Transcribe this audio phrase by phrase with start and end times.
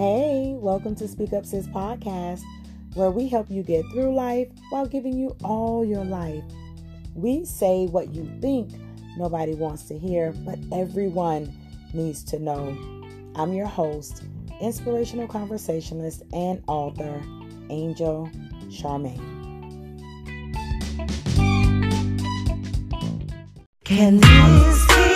[0.00, 2.40] Hey, welcome to Speak Up Sis podcast,
[2.94, 6.42] where we help you get through life while giving you all your life.
[7.14, 8.72] We say what you think
[9.18, 11.52] nobody wants to hear, but everyone
[11.92, 12.74] needs to know.
[13.34, 14.22] I'm your host,
[14.58, 17.22] inspirational conversationalist, and author,
[17.68, 18.30] Angel
[18.70, 19.20] Charmaine.
[23.84, 25.09] Can this be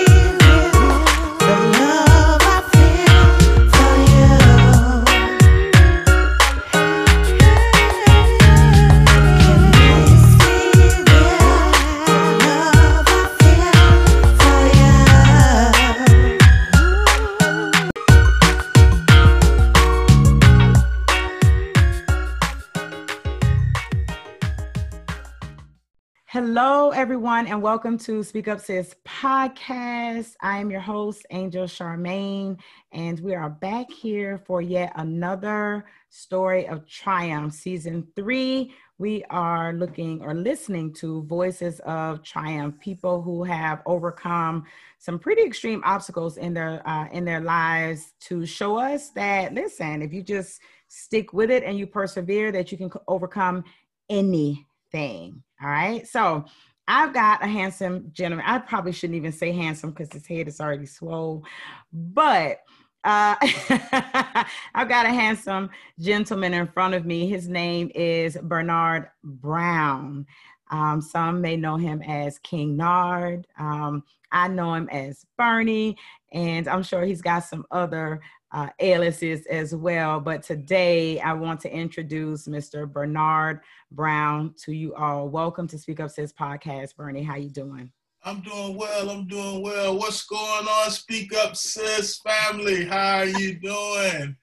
[26.94, 30.36] everyone, and welcome to Speak Up Sis podcast.
[30.40, 32.56] I am your host, Angel Charmaine,
[32.92, 37.52] and we are back here for yet another story of triumph.
[37.52, 44.64] Season three, we are looking or listening to voices of triumph, people who have overcome
[44.98, 50.00] some pretty extreme obstacles in their uh, in their lives to show us that listen,
[50.00, 53.64] if you just stick with it and you persevere, that you can overcome
[54.08, 55.42] anything.
[55.60, 56.06] All right.
[56.06, 56.44] So
[56.86, 58.44] I've got a handsome gentleman.
[58.46, 61.44] I probably shouldn't even say handsome because his head is already swole,
[61.92, 62.60] but
[63.04, 63.36] uh,
[64.74, 67.28] I've got a handsome gentleman in front of me.
[67.28, 70.26] His name is Bernard Brown.
[70.70, 73.46] Um, some may know him as King Nard.
[73.58, 75.96] Um, I know him as Bernie,
[76.32, 78.20] and I'm sure he's got some other
[78.54, 80.20] uh, aliases as well.
[80.20, 82.90] But today I want to introduce Mr.
[82.90, 85.28] Bernard Brown to you all.
[85.28, 87.24] Welcome to Speak Up Sis podcast, Bernie.
[87.24, 87.90] How you doing?
[88.22, 89.10] I'm doing well.
[89.10, 89.98] I'm doing well.
[89.98, 90.90] What's going on?
[90.90, 92.86] Speak up, sis family.
[92.86, 94.34] How are you doing?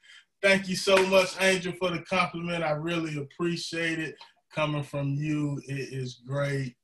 [0.43, 2.63] Thank you so much, Angel, for the compliment.
[2.63, 4.15] I really appreciate it.
[4.53, 6.75] Coming from you, it is great.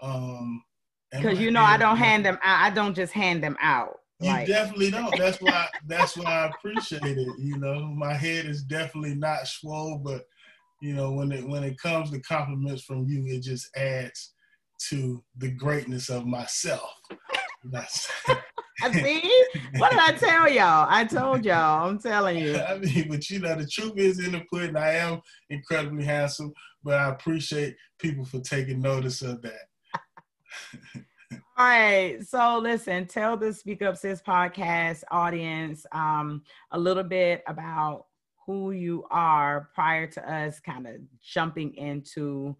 [0.00, 0.62] Um,
[1.10, 2.60] Because you know I don't hand them out.
[2.60, 3.98] I don't just hand them out.
[4.24, 5.14] You Like, definitely don't.
[5.18, 5.68] That's why.
[5.86, 7.38] That's why I appreciate it.
[7.38, 10.24] You know, my head is definitely not swole, but
[10.80, 14.32] you know, when it when it comes to compliments from you, it just adds
[14.88, 16.90] to the greatness of myself.
[17.64, 18.10] That's.
[18.92, 19.44] see,
[19.76, 20.86] what did I tell y'all?
[20.88, 21.86] I told y'all.
[21.86, 22.56] I'm telling you.
[22.68, 24.76] I mean, but you know, the truth is in the pudding.
[24.76, 25.20] I am
[25.50, 31.04] incredibly handsome, but I appreciate people for taking notice of that.
[31.56, 32.18] All right.
[32.26, 36.42] So listen, tell the Speak Up Sis podcast audience um,
[36.72, 38.06] a little bit about
[38.44, 42.56] who you are prior to us kind of jumping into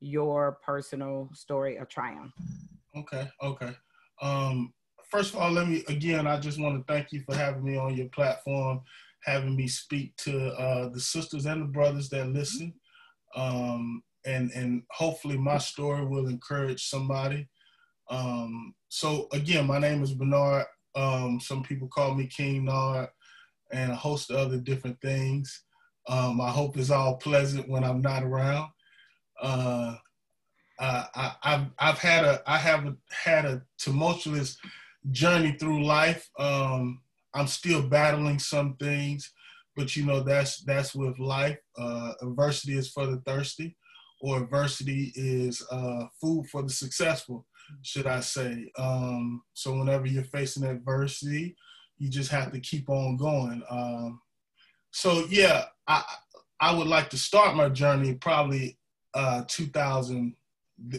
[0.00, 2.32] your personal story of triumph.
[2.96, 3.72] Okay, okay.
[4.22, 4.72] Um,
[5.10, 6.26] first of all, let me again.
[6.26, 8.80] I just want to thank you for having me on your platform,
[9.24, 12.72] having me speak to uh, the sisters and the brothers that listen,
[13.36, 17.46] um, and and hopefully my story will encourage somebody.
[18.10, 20.66] Um, so again, my name is Bernard.
[20.94, 23.08] Um, some people call me King Nard,
[23.72, 25.64] and a host of other different things.
[26.08, 28.70] Um, I hope it's all pleasant when I'm not around.
[29.40, 29.96] Uh,
[30.80, 34.58] I, I've I've had a I have had a tumultuous
[35.10, 36.28] journey through life.
[36.38, 37.00] Um,
[37.34, 39.32] I'm still battling some things,
[39.76, 41.58] but you know that's that's with life.
[41.76, 43.76] Uh, adversity is for the thirsty,
[44.20, 47.46] or adversity is uh, food for the successful,
[47.82, 48.70] should I say?
[48.78, 51.56] Um, so whenever you're facing adversity,
[51.98, 53.62] you just have to keep on going.
[53.70, 54.20] Um,
[54.90, 56.02] so yeah, I
[56.60, 58.78] I would like to start my journey probably
[59.14, 60.34] uh, 2000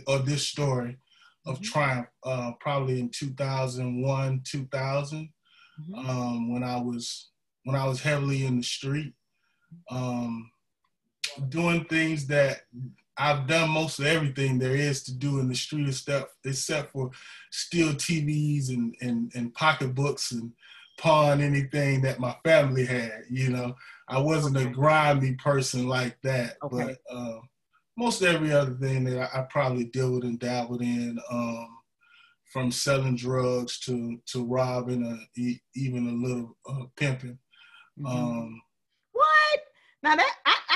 [0.08, 0.98] or this story
[1.46, 1.64] of Mhm.
[1.64, 5.30] triumph uh, probably in 2001 2000
[5.80, 6.10] Mhm.
[6.10, 7.30] um, when i was
[7.64, 9.14] when i was heavily in the street
[9.90, 10.52] um,
[11.48, 12.64] doing things that
[13.20, 17.12] i've done most of everything there is to do in the street stuff, except for
[17.52, 20.52] steal tvs and, and, and pocketbooks and
[20.98, 23.76] pawn anything that my family had you know
[24.10, 26.96] i wasn't a grimy person like that Okay.
[27.10, 27.40] but uh,
[27.98, 31.68] most every other thing that I, I probably dabbled and dabbled in, um,
[32.54, 37.38] from selling drugs to to robbing, e- even a little uh, pimping.
[38.00, 38.10] Mhm.
[38.10, 38.62] Um,
[39.12, 39.60] what?
[40.02, 40.69] Now that I, I I think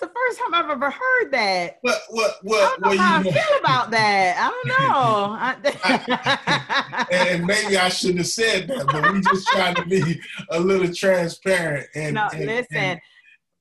[0.00, 1.78] that's the first time I've ever heard that.
[1.82, 2.58] what what I what?
[2.70, 4.36] don't know what how I you feel about that.
[4.38, 5.76] I don't know.
[5.84, 10.60] I- and maybe I shouldn't have said that, but we just trying to be a
[10.60, 11.86] little transparent.
[11.94, 12.76] And no, and- listen.
[12.76, 13.00] and-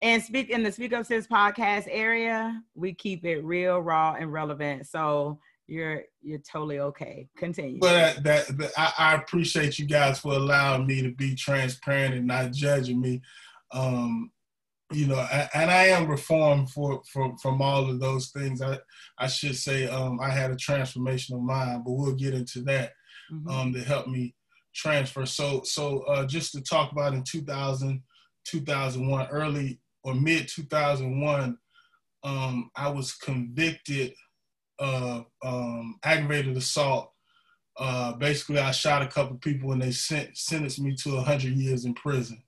[0.01, 4.31] And speak in the Speak Up Sis podcast area, we keep it real, raw, and
[4.31, 4.85] relevant.
[4.87, 7.27] So you're you're totally okay.
[7.35, 7.79] Continue.
[7.79, 12.27] but that, that I, I appreciate you guys for allowing me to be transparent and
[12.27, 13.21] not judging me.
[13.71, 14.31] Um,
[14.93, 15.19] you know,
[15.53, 18.61] and I am reformed for, for from all of those things.
[18.61, 18.79] I
[19.17, 22.93] I should say um, I had a transformation of mind, but we'll get into that
[23.31, 23.51] Mhm.
[23.51, 24.33] um, to help me
[24.73, 25.25] transfer.
[25.25, 28.01] So, so uh, just to talk about in 2000,
[28.45, 31.57] 2001, early or mid 2001,
[32.23, 34.13] um, I was convicted
[34.79, 37.11] of um, aggravated assault.
[37.77, 41.85] Uh, basically, I shot a couple people and they sent, sentenced me to 100 years
[41.85, 42.41] in prison.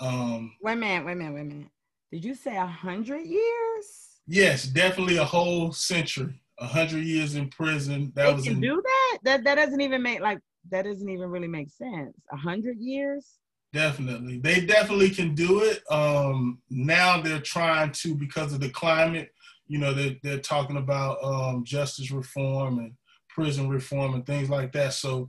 [0.00, 1.68] Um, wait a minute, wait a minute, wait a minute.
[2.12, 3.86] Did you say a hundred years?
[4.28, 8.12] yes, definitely a whole century, A 100 years in prison.
[8.14, 9.18] That They was can in, do that?
[9.24, 10.40] That that doesn't even make like
[10.70, 12.16] that doesn't even really make sense.
[12.32, 13.38] A hundred years?
[13.72, 14.38] Definitely.
[14.38, 15.82] They definitely can do it.
[15.90, 19.30] Um, now they're trying to, because of the climate,
[19.66, 22.92] you know, they're, they're talking about um, justice reform and
[23.28, 24.94] prison reform and things like that.
[24.94, 25.28] So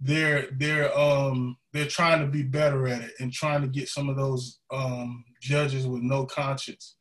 [0.00, 4.08] they're they're um, they're trying to be better at it and trying to get some
[4.08, 6.96] of those um, judges with no conscience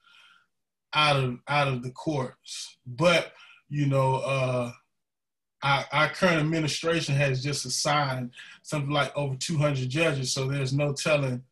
[0.93, 2.77] out of out of the courts.
[2.85, 3.33] But
[3.69, 4.71] you know, uh,
[5.63, 8.31] our, our current administration has just assigned
[8.63, 11.43] something like over 200 judges, so there's no telling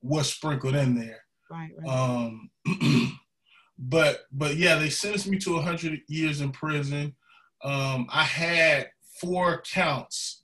[0.00, 1.24] what's sprinkled in there.
[1.50, 1.88] Right, right.
[1.88, 2.50] Um,
[3.78, 7.14] but but yeah, they sentenced me to 100 years in prison.
[7.62, 10.43] Um, I had four counts,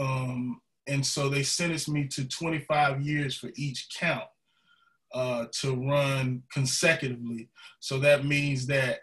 [0.00, 4.24] um, and so they sentenced me to 25 years for each count
[5.12, 7.50] uh, to run consecutively.
[7.80, 9.00] So that means that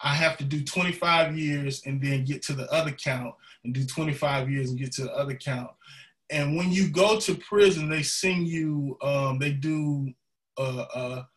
[0.00, 3.34] I have to do 25 years and then get to the other count
[3.64, 5.70] and do 25 years and get to the other count.
[6.30, 10.12] And when you go to prison, they sing you, um, they do
[10.58, 11.28] a, a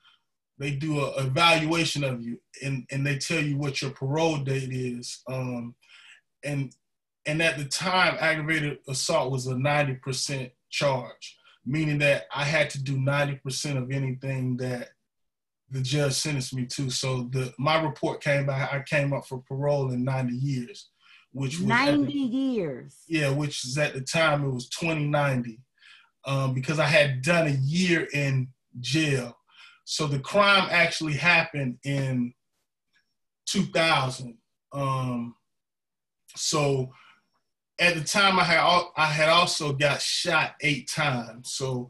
[0.59, 4.71] they do a evaluation of you and, and they tell you what your parole date
[4.71, 5.23] is.
[5.27, 5.73] Um,
[6.43, 6.71] and
[7.25, 12.83] and at the time, aggravated assault was a 90% charge, meaning that I had to
[12.83, 14.89] do 90% of anything that
[15.69, 16.89] the judge sentenced me to.
[16.89, 18.73] So the my report came back.
[18.73, 20.89] I came up for parole in 90 years,
[21.31, 22.97] which was at the- 90 years.
[23.07, 25.59] yeah, which is at the time it was 2090,
[26.25, 29.37] um, because I had done a year in jail.
[29.85, 32.33] So the crime actually happened in
[33.45, 34.37] 2000.
[34.73, 35.35] Um,
[36.35, 36.91] so
[37.81, 41.51] at the time, I had I had also got shot eight times.
[41.51, 41.89] So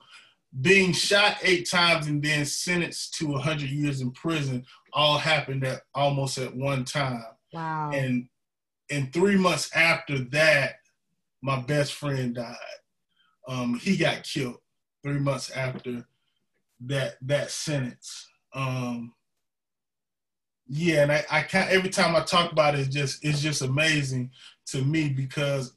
[0.62, 5.82] being shot eight times and then sentenced to 100 years in prison all happened at
[5.94, 7.24] almost at one time
[7.54, 7.92] Wow.
[7.94, 8.28] and
[8.90, 10.76] and three months after that,
[11.42, 12.56] my best friend died.
[13.48, 14.58] Um, he got killed
[15.04, 16.06] three months after
[16.88, 18.28] that that sentence.
[18.54, 19.14] Um,
[20.68, 21.70] yeah, and I, I can't.
[21.70, 24.32] Every time I talk about it, it's just it's just amazing
[24.68, 25.74] to me because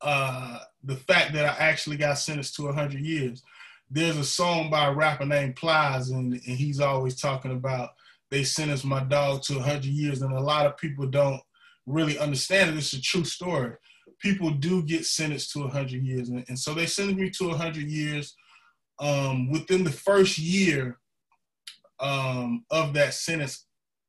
[0.00, 3.42] uh, the fact that I actually got sentenced to 100 years.
[3.90, 7.90] There's a song by a rapper named Plies, and, and he's always talking about
[8.30, 11.40] they sentenced my dog to 100 years, and a lot of people don't
[11.86, 12.76] really understand it.
[12.76, 13.72] It's a true story.
[14.20, 16.28] People do get sentenced to 100 years.
[16.28, 18.34] And, and so they sentenced me to 100 years.
[19.00, 20.98] Um, within the first year
[22.00, 23.66] um, of that sentence,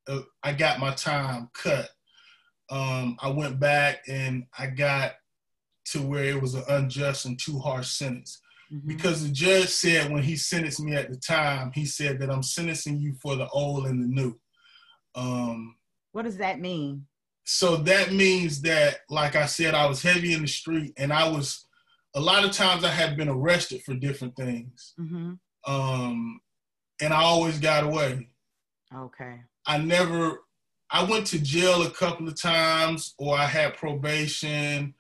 [0.07, 1.89] uh, I got my time cut.
[2.69, 5.13] Um, I went back and I got
[5.91, 8.41] to where it was an unjust and too harsh sentence.
[8.71, 8.87] Mhm.
[8.87, 12.43] Because the judge said when he sentenced me at the time, he said that I'm
[12.43, 14.39] sentencing you for the old and the new.
[15.15, 15.75] Um,
[16.11, 17.05] What does that mean?
[17.45, 21.27] so that means that like i said i was heavy in the street and i
[21.27, 21.65] was
[22.13, 25.33] a lot of times i had been arrested for different things hmm
[25.65, 26.39] um
[27.01, 28.29] and i always got away
[28.93, 29.41] Okay.
[29.65, 30.43] i never
[30.91, 34.93] i went to jail a couple of times or i had probation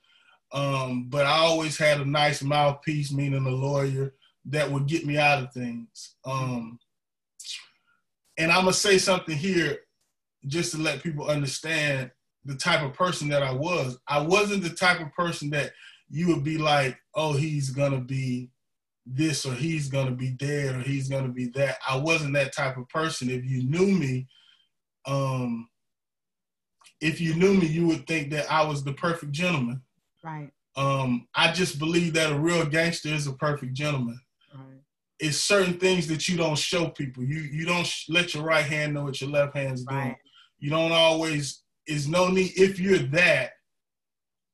[0.51, 4.13] um but i always had a nice mouthpiece meaning a lawyer
[4.45, 6.79] that would get me out of things um
[8.37, 9.79] and i'm gonna say something here
[10.47, 12.11] just to let people understand
[12.45, 13.97] the type of person that I was.
[14.07, 15.73] I wasn't the type of person that
[16.09, 18.49] you would be like, oh, he's gonna be
[19.05, 21.77] this or he's gonna be dead or he's gonna be that.
[21.87, 23.29] I wasn't that type of person.
[23.29, 24.27] If you knew me,
[25.05, 25.69] um,
[27.01, 29.81] if you knew me, you would think that I was the perfect gentleman.
[30.23, 30.51] Right.
[30.75, 34.19] Um, I just believe that a real gangster is a perfect gentleman.
[34.53, 34.81] Right.
[35.19, 37.23] It's certain things that you don't show people.
[37.23, 40.17] You you don't sh- let your right hand know what your left hand's doing Right.
[40.59, 43.51] you don't always is no need if you're that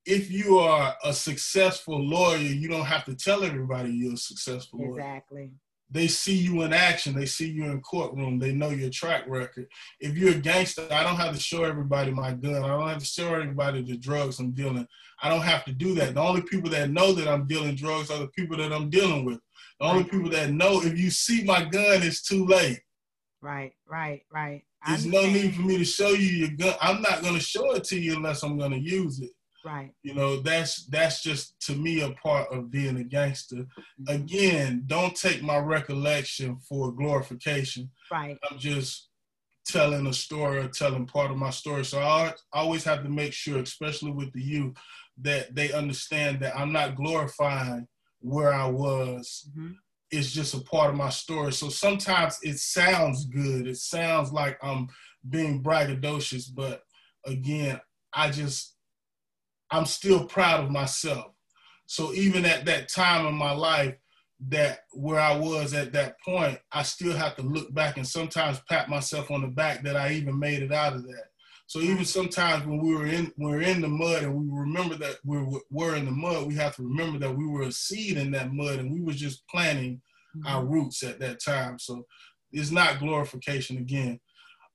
[0.05, 4.79] if you are a successful lawyer you don't have to tell everybody you're a successful
[4.79, 5.51] lawyer Exactly.
[5.89, 7.15] They see you in action.
[7.15, 8.39] They see you in courtroom.
[8.39, 9.67] They know your track record.
[9.99, 12.63] If you're a gangster, I don't have to show everybody my gun.
[12.63, 14.87] I don't have to show everybody the drugs I'm dealing.
[15.21, 16.15] I don't have to do that.
[16.15, 19.25] The only people that know that I'm dealing drugs are the people that I'm dealing
[19.25, 19.39] with.
[19.79, 22.79] The only people that know if you see my gun, it's too late.
[23.41, 24.63] Right, right, right.
[24.87, 26.75] There's no need for me to show you your gun.
[26.81, 29.31] I'm not gonna show it to you unless I'm gonna use it.
[29.65, 29.91] Right.
[30.03, 33.55] You know, that's that's just to me a part of being a gangster.
[33.55, 34.07] Mm-hmm.
[34.09, 37.89] Again, don't take my recollection for glorification.
[38.11, 38.37] Right.
[38.49, 39.09] I'm just
[39.65, 41.83] telling a story or telling part of my story.
[41.83, 44.75] So I always have to make sure, especially with the youth,
[45.21, 47.87] that they understand that I'm not glorifying
[48.19, 49.49] where I was.
[49.57, 49.73] Mhm.
[50.11, 51.51] It's just a part of my story.
[51.51, 53.65] So sometimes it sounds good.
[53.65, 54.89] It sounds like I'm
[55.27, 56.83] being braggadocious, but
[57.25, 57.81] again,
[58.13, 58.74] I just
[59.75, 61.31] I'm still proud of myself.
[61.85, 63.95] So even at that time in my life,
[64.47, 68.61] that where I was at that point, I still have to look back and sometimes
[68.69, 71.25] pat myself on the back that I even made it out of that.
[71.67, 74.95] So even sometimes when we were in we we're in the mud and we remember
[74.95, 78.17] that we were, in the mud, we have to remember that we were a seed
[78.17, 80.01] in that mud and we were just planting
[80.45, 81.79] our roots at that time.
[81.79, 82.05] So
[82.51, 84.19] it's not glorification again.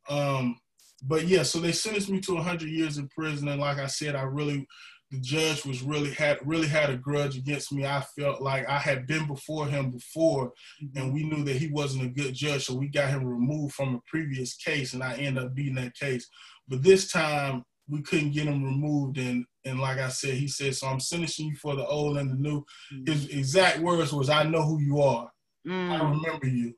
[0.08, 0.58] Um,
[1.02, 4.14] but yeah, so they sentenced me to 100 years in prison, and like I said,
[4.14, 4.66] I really,
[5.10, 7.84] the judge was really had really had a grudge against me.
[7.84, 10.52] I felt like I had been before him before,
[10.94, 13.94] and we knew that he wasn't a good judge, so we got him removed from
[13.94, 16.28] a previous case, and I ended up beating that case.
[16.68, 20.74] But this time we couldn't get him removed, and and like I said, he said,
[20.76, 22.64] "So I'm sentencing you for the old and the new."
[23.06, 25.30] His exact words was, "I know who you are."
[25.66, 26.74] I Mm, remember you,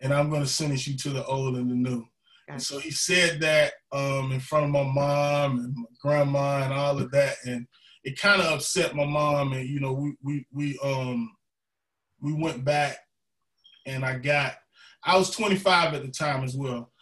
[0.00, 2.04] and I'm going to sentence you to the old and the new.
[2.48, 6.72] And so he said that um, in front of my mom and my grandma and
[6.72, 7.66] all of that, and
[8.04, 9.52] it kind of upset my mom.
[9.54, 11.34] And you know, we we we um
[12.20, 12.98] we went back,
[13.86, 14.54] and I got
[15.04, 16.92] I was 25 at the time as well,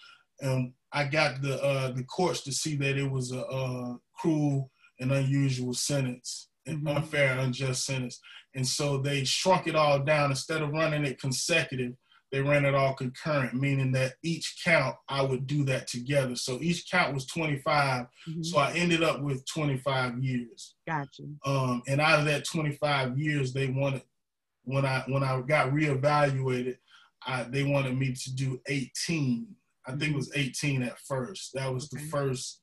[0.40, 4.70] and I got the uh, the courts to see that it was a, uh cruel
[5.00, 6.96] and unusual sentence, an Mhm.
[6.96, 8.20] unfair, unjust sentence.
[8.54, 10.30] And so they shrunk it all down.
[10.30, 11.94] Instead of running it consecutive,
[12.32, 16.34] they ran it all concurrent, meaning that each count I would do that together.
[16.34, 18.06] So each count was 25.
[18.26, 18.44] mhm.
[18.44, 20.74] So I ended up with 25 years.
[20.88, 21.24] Gotcha.
[21.44, 24.02] Um, and out of that 25 years, they wanted
[24.64, 26.76] when I when I got reevaluated,
[27.26, 29.46] I, they wanted me to do 18.
[29.86, 31.50] I think it was 18 at first.
[31.54, 32.02] That was Okay.
[32.02, 32.60] the first.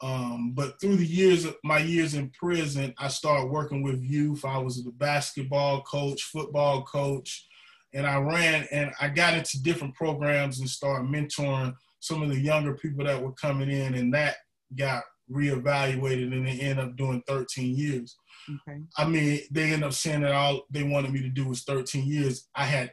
[0.00, 4.44] Um, but through the years, of my years in prison, I started working with youth.
[4.44, 7.46] I was the basketball coach, football coach,
[7.94, 12.40] and I ran and I got into different programs and started mentoring some of the
[12.40, 14.36] younger people that were coming in, and that
[14.76, 18.16] got reevaluated, and they ended up doing 13 years.
[18.48, 18.80] Okay.
[18.98, 22.04] I mean, they ended up saying that all they wanted me to do was 13
[22.04, 22.48] years.
[22.54, 22.90] I had,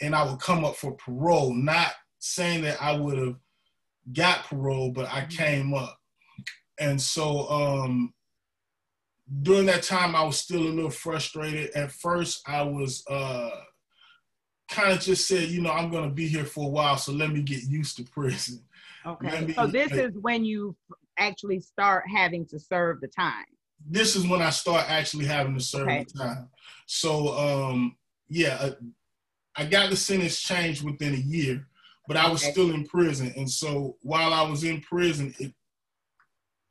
[0.00, 3.36] and I would come up for parole, not saying that I would have
[4.12, 5.96] got parole, but I came up.
[6.78, 8.12] And so um,
[9.42, 11.70] during that time, I was still a little frustrated.
[11.70, 13.50] At first, I was uh,
[14.68, 17.12] kind of just said, you know, I'm going to be here for a while, so
[17.12, 18.64] let me get used to prison.
[19.06, 19.46] Okay.
[19.46, 20.76] Me- so this is when you
[21.18, 23.44] actually start having to serve the time.
[23.88, 26.04] this is when I start actually having to serve Okay.
[26.12, 26.48] the time.
[26.86, 27.96] So um,
[28.28, 28.70] yeah, uh,
[29.56, 31.66] I got the sentence changed within a year,
[32.08, 32.52] but I was Okay.
[32.52, 33.32] still in prison.
[33.36, 35.54] And so while I was in prison, it,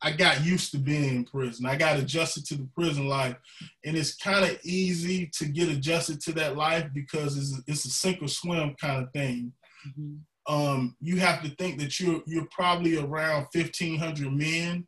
[0.06, 1.66] I got used to being in prison.
[1.66, 3.36] I got adjusted to the prison life,
[3.84, 7.90] and it's kind of easy to get adjusted to that life because it's it's a
[7.90, 9.52] sink or swim kind of thing
[9.88, 10.20] Mhm.
[10.48, 14.88] um, you have to think that you're you're probably around 1,500 men,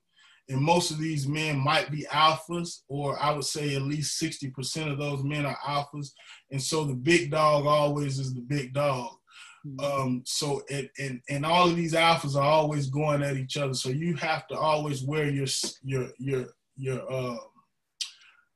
[0.49, 4.91] and most of these men might be alphas, or I would say at least 60%
[4.91, 6.09] of those men are alphas,
[6.51, 9.13] and so the big dog always is the big dog.
[9.79, 13.73] Um, so and, and and all of these alphas are always going at each other,
[13.73, 15.47] so you have to always wear your
[15.83, 16.45] your your
[16.75, 17.37] your uh,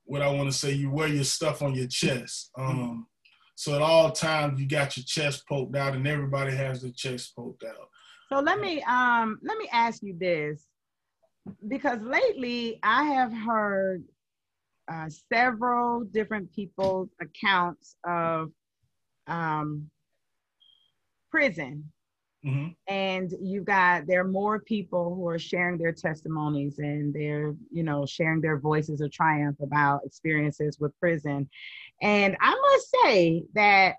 [0.05, 2.51] what I want to say, you wear your stuff on your chest.
[2.57, 3.07] Um,
[3.55, 7.35] so at all times you got your chest poked out, and everybody has their chest
[7.35, 7.89] poked out.
[8.31, 10.65] So let me um let me ask you this
[11.67, 14.03] because lately I have heard
[14.91, 18.51] uh, several different people's accounts of
[19.27, 19.89] um,
[21.31, 21.91] prison.
[22.43, 27.55] Hmm and you've got there are more people who are sharing their testimonies and they're
[27.71, 31.49] you know sharing their voices of triumph about experiences with prison.
[32.01, 33.95] And i must say that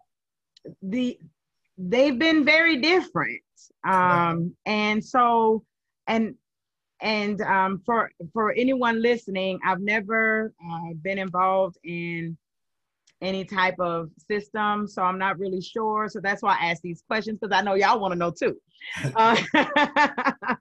[0.83, 1.19] the
[1.79, 3.41] they've been very different.
[3.89, 5.65] Um and so
[6.07, 6.35] and
[7.01, 12.37] and um for for anyone listening i've never uh, been involved in
[13.23, 14.87] any type of system.
[14.87, 16.09] So I'm not really sure.
[16.09, 18.57] So that's why I ask these questions because I know y'all want to know too.
[19.15, 19.37] Uh,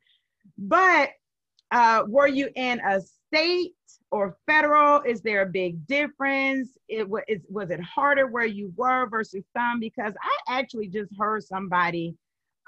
[0.57, 1.09] but
[1.71, 3.73] uh, were you in a state
[4.11, 5.01] or federal?
[5.01, 6.69] Is there a big difference?
[6.87, 9.79] It was was it harder where you were versus some?
[9.79, 12.15] Because I actually just heard somebody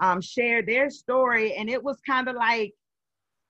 [0.02, 2.74] um, share their story, and it was kind of like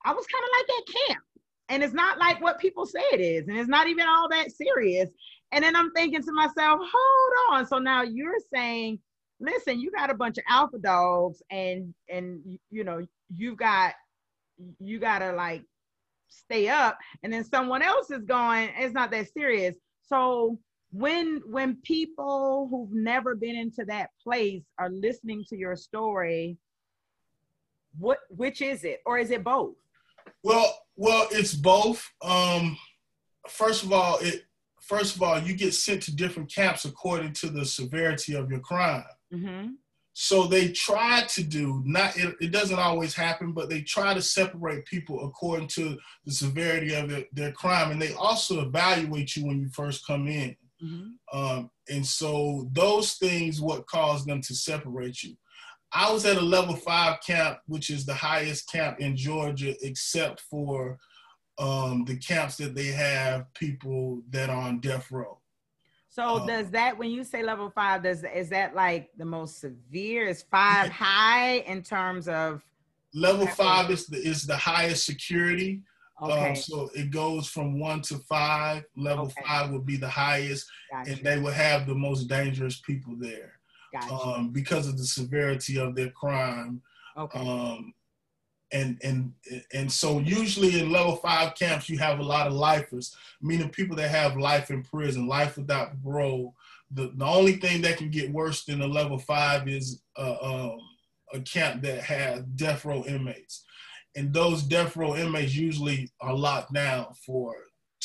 [0.03, 1.23] I was kind of like at camp,
[1.69, 4.51] and it's not like what people say it is, and it's not even all that
[4.51, 5.09] serious.
[5.53, 7.67] And then I'm thinking to myself, hold on.
[7.67, 8.99] So now you're saying,
[9.39, 13.93] listen, you got a bunch of alpha dogs, and and you know you've got
[14.79, 15.63] you gotta like
[16.29, 20.57] stay up and then someone else is going it's not that serious so
[20.91, 26.57] when when people who've never been into that place are listening to your story
[27.99, 29.75] what which is it or is it both
[30.43, 32.09] Well, well, it's both.
[32.21, 32.77] Um,
[33.47, 34.43] first of all, it
[34.87, 38.59] first of all you get sent to different camps according to the severity of your
[38.59, 39.03] crime.
[39.33, 39.67] mm-hmm.
[40.15, 42.15] So they try to do not.
[42.15, 46.93] It, it doesn't always happen, but they try to separate people according to the severity
[46.93, 50.55] of their, their crime, and they also evaluate you when you first come in.
[50.83, 51.39] Mm-hmm.
[51.39, 55.35] Um, and so those things what cause them to separate you.
[55.91, 60.41] I was at a level five camp, which is the highest camp in Georgia, except
[60.41, 60.99] for
[61.63, 65.39] um, the camps that they have people that are on death row.
[66.09, 69.59] so Um, does that when you say level five does is that like the most
[69.65, 70.93] severe is five Yeah.
[70.93, 72.61] high in terms of
[73.15, 75.71] Level five is the is the highest security.
[76.21, 78.79] okay Um, so it goes from one to five.
[78.95, 79.41] Level Okay.
[79.47, 83.51] five would be the highest, gotcha, and they would have the most dangerous people there
[83.93, 84.13] gotcha.
[84.13, 86.81] um, because of the severity of their crime.
[87.23, 87.93] okay Um,
[88.73, 89.31] and and
[89.73, 93.95] and so usually in level five camps you have a lot of lifers, meaning people
[93.95, 96.55] that have life in prison, life without parole.
[96.91, 100.79] The the only thing that can get worse than a level five is uh, um,
[101.33, 103.63] a camp that has death row inmates,
[104.15, 107.55] and those death row inmates usually are locked down for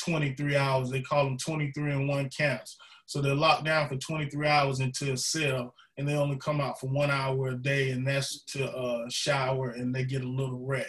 [0.04, 0.90] 23 hours.
[0.90, 2.76] They call them 23 in one camps.
[3.08, 6.78] So they're locked down for 23 hours into a cell, and they only come out
[6.78, 10.58] for one hour a day, and that's to uh, shower, and they get a little
[10.58, 10.86] rec.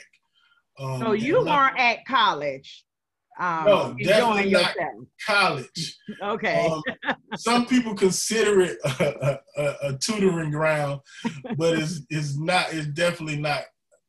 [0.78, 2.86] Um, so you weren't at college
[3.40, 4.76] um No, definitely not.
[4.76, 5.98] yourself college.
[6.22, 6.84] okay Um,
[7.38, 11.00] some people consider it a, a, a tutoring ground,
[11.56, 12.74] but it's it's not.
[12.74, 13.64] It's definitely not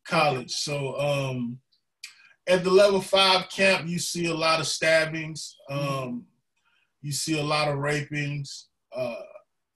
[0.04, 0.50] college.
[0.50, 1.58] So um,
[2.48, 5.56] at the level five camp, you see a lot of stabbings.
[5.70, 6.24] Um,
[7.02, 8.66] you see a lot of rapings.
[8.94, 9.16] Uh,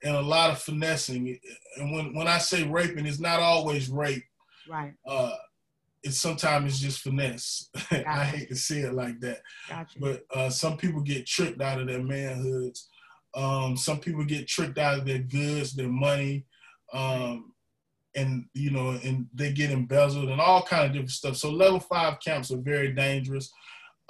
[0.03, 1.39] and a lot of finessing,
[1.79, 4.25] and when, when I say raping, it's not always rape.
[4.69, 5.33] right Uh,
[6.05, 7.71] it's sometimes it's just finesse.
[7.91, 11.81] I hate to say it like that gotcha but uh, some people get tricked out
[11.81, 12.89] of their manhoods.
[13.35, 16.45] Um, some people get tricked out of their goods, their money,
[16.93, 17.53] um,
[18.15, 21.37] and you know, and they get embezzled and all kind of different stuff.
[21.37, 23.51] So level five camps are very dangerous.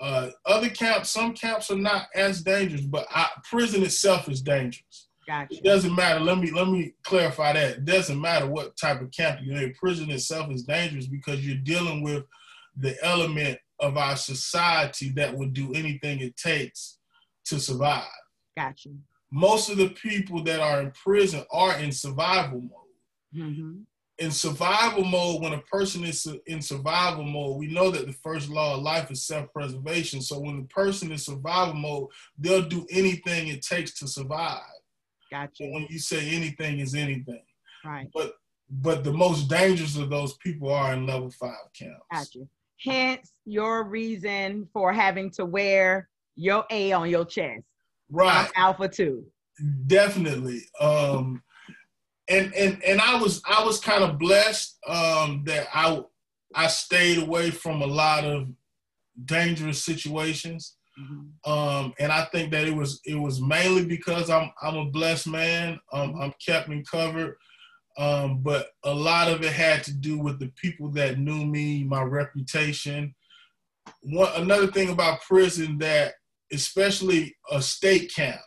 [0.01, 5.09] Uh, other camps, some camps are not as dangerous, but I, prison itself is dangerous.
[5.27, 6.21] gotcha It doesn't matter.
[6.21, 7.71] Let me let me clarify that.
[7.79, 9.75] It doesn't matter what type of camp you're in.
[9.75, 12.25] Prison itself is dangerous because you're dealing with
[12.77, 16.99] the element of our society that would do anything it takes
[17.47, 18.05] to survive.
[18.57, 18.91] gotcha
[19.31, 23.53] Most of the people that are in prison are in survival mode.
[23.53, 23.83] hmm
[24.19, 28.49] In survival mode, when a person is in survival mode, we know that the first
[28.49, 30.21] law of life is self-preservation.
[30.23, 34.61] So when the person is survival mode, they'll do anything it takes to survive.
[35.33, 37.43] gotcha when you say anything is anything.
[37.85, 38.35] right but
[38.71, 42.01] but the most dangerous of those people are in level five camps.
[42.13, 42.47] gotcha
[42.79, 47.65] hence your reason for having to wear your a on your chest
[48.11, 49.25] Right, i'm alpha 2
[49.87, 50.61] definitely.
[50.81, 51.43] Um,
[52.29, 56.03] and and and I was I was kind of blessed um, that I
[56.55, 58.49] I stayed away from a lot of
[59.25, 60.77] dangerous situations.
[60.99, 61.31] Mhm.
[61.45, 65.29] Um, and I think that it was it was mainly because I'm I'm a blessed
[65.29, 65.79] man.
[65.93, 67.37] Um, I'm kept and covered.
[67.97, 71.85] Um, but a lot of it had to do with the people that knew me,
[71.85, 73.15] my reputation.
[74.03, 76.15] One another thing about prison that,
[76.53, 78.41] especially a state camp.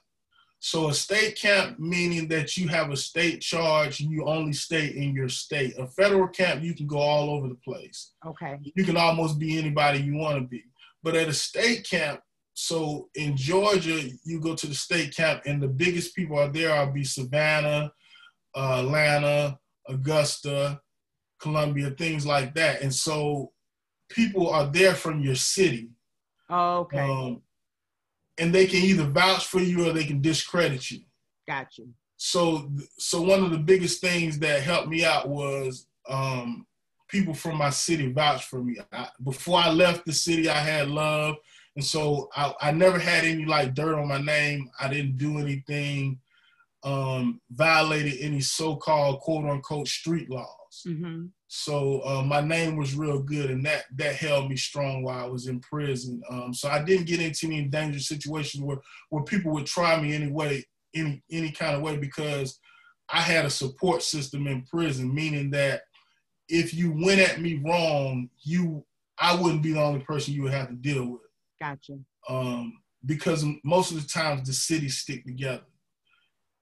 [0.60, 4.88] So a state camp meaning that you have a state charge and you only stay
[4.88, 5.78] in your state.
[5.78, 9.58] A federal camp, you can go all over the place okay you can almost be
[9.58, 10.64] anybody you want to be.
[11.04, 12.20] But at a state camp,
[12.54, 16.74] so in Georgia, you go to the state camp, and the biggest people are there
[16.74, 17.92] are be Savannah,
[18.56, 20.82] uh, Atlanta, Augusta,
[21.40, 22.82] Columbus, things like that.
[22.82, 23.52] And so
[24.10, 25.92] people are there from your city.
[26.50, 27.44] okay Um,
[28.38, 31.00] and they can either vouch for you or they can discredit you.
[31.48, 31.90] Got you.
[32.18, 36.66] So, so one of the biggest things that helped me out was um,
[37.08, 38.78] people from my city vouched for me.
[38.92, 41.36] I, before I left the city, I had love,
[41.76, 44.70] and so I, I never had any like dirt on my name.
[44.80, 46.20] I didn't do anything,
[46.84, 50.30] um, violated any so-called quote unquote street
[50.86, 50.98] laws.
[50.98, 55.26] hmm So uh, my name was real good, and that that held me strong while
[55.26, 56.22] I was in prison.
[56.30, 60.14] Um, so I didn't get into any dangerous situations where where people would try me
[60.14, 60.64] anyway,
[60.96, 62.60] any any kind of way, because
[63.10, 65.82] I had a support system in prison, meaning that
[66.50, 68.86] if you went at me wrong, you
[69.20, 71.22] I wouldn't be the only person you would have to deal with.
[71.60, 72.04] Got you.
[72.30, 72.74] Um,
[73.06, 75.64] because most of the times the cities stick together.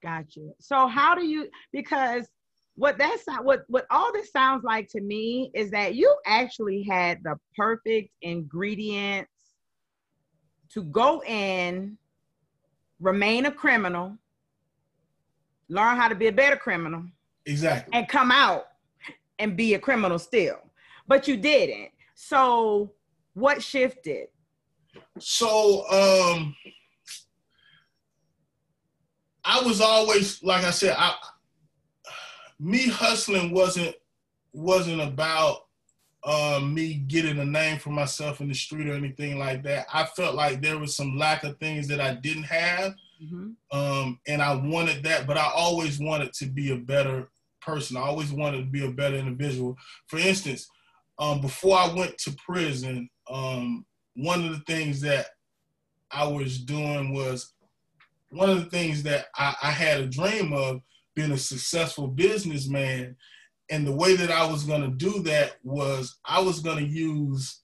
[0.03, 0.53] Got you.
[0.59, 2.27] So how do you because
[2.75, 7.23] what that's what what all this sounds like to me is that you actually had
[7.23, 9.29] the perfect ingredients
[10.73, 11.97] to go in,
[12.99, 14.17] remain a criminal,
[15.69, 17.03] learn how to be a better criminal,
[17.45, 17.91] Exactly.
[17.93, 18.65] and come out
[19.39, 20.59] and be a criminal still.
[21.07, 21.91] But you didn't.
[22.15, 22.91] So
[23.35, 24.27] what shifted?
[25.19, 26.55] So um
[29.45, 31.13] I was always like I said, I
[32.59, 33.95] me hustling wasn't
[34.53, 35.65] wasn't about
[36.23, 39.85] um, me getting a name for myself in the street or anything like that.
[39.93, 43.55] I felt like there was some lack of things that I didn't have, Mhm.
[43.71, 45.27] um, and I wanted that.
[45.27, 47.29] But I always wanted to be a better
[47.61, 47.97] person.
[47.97, 49.77] I always wanted to be a better individual.
[50.07, 50.67] For instance,
[51.19, 55.27] um, before I went to prison, um, one of the things that
[56.11, 57.53] I was doing was
[58.29, 60.81] one of the things that I, I had a dream of
[61.15, 63.15] being a successful businessman.
[63.71, 66.85] And the way that I was going to do that was I was going to
[66.85, 67.61] use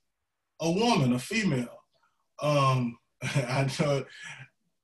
[0.62, 1.84] a woman, a female.
[2.42, 4.06] Um, I know.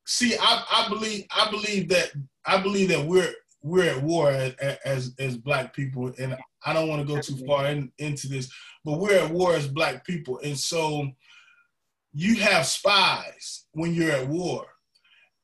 [0.05, 2.11] See, I, I believe I believe that
[2.45, 4.53] I believe that we're we're at war as
[4.85, 8.49] as, as black people, and I don't want to go too far in, into this,
[8.85, 11.07] but we're at war as black people, and so
[12.13, 14.65] you have spies when you're at war.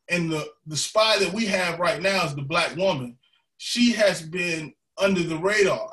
[0.10, 3.18] And the, the spy that we have right now is the black woman.
[3.58, 5.90] She has been under the radar.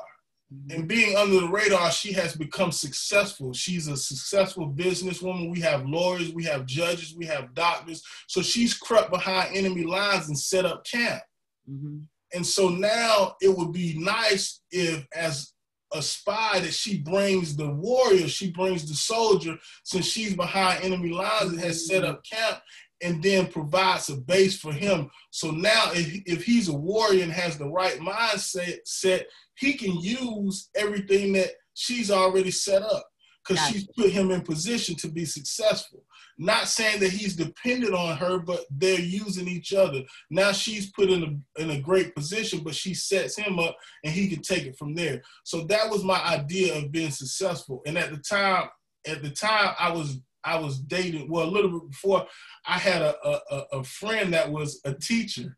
[0.69, 3.53] And being under the radar, she has become successful.
[3.53, 5.49] She's a successful businesswoman.
[5.49, 8.03] We have lawyers, we have judges, we have doctors.
[8.27, 11.21] So she's crept behind enemy lines and set up camp.
[11.69, 12.05] Mhm.
[12.33, 15.53] And so now it would be nice if, as
[15.93, 21.09] a spy, that she brings the warrior, she brings the soldier, since she's behind enemy
[21.09, 22.61] lines and has set up camp,
[23.01, 25.09] and then provides a base for him.
[25.31, 29.99] So now, if, if he's a warrior and has the right mindset, set, he can
[29.99, 33.05] use everything that she's already set up
[33.47, 36.03] because she's put him in position to be successful.
[36.37, 40.01] Not saying that he's dependent on her, but they're using each other.
[40.29, 44.13] Now she's put in a in a great position, but she sets him up and
[44.13, 45.21] he can take it from there.
[45.43, 47.81] So that was my idea of being successful.
[47.85, 48.69] And at the time,
[49.05, 52.25] at the time I was I was dating, well, a little bit before,
[52.65, 55.57] I had a a, a- friend that was a teacher.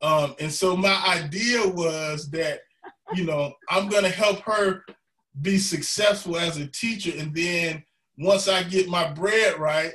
[0.00, 2.60] Um, and so my idea was that,
[3.14, 4.84] you know, I'm gonna help her
[5.40, 7.84] be successful as a teacher, and then
[8.18, 9.94] once I get my bread right,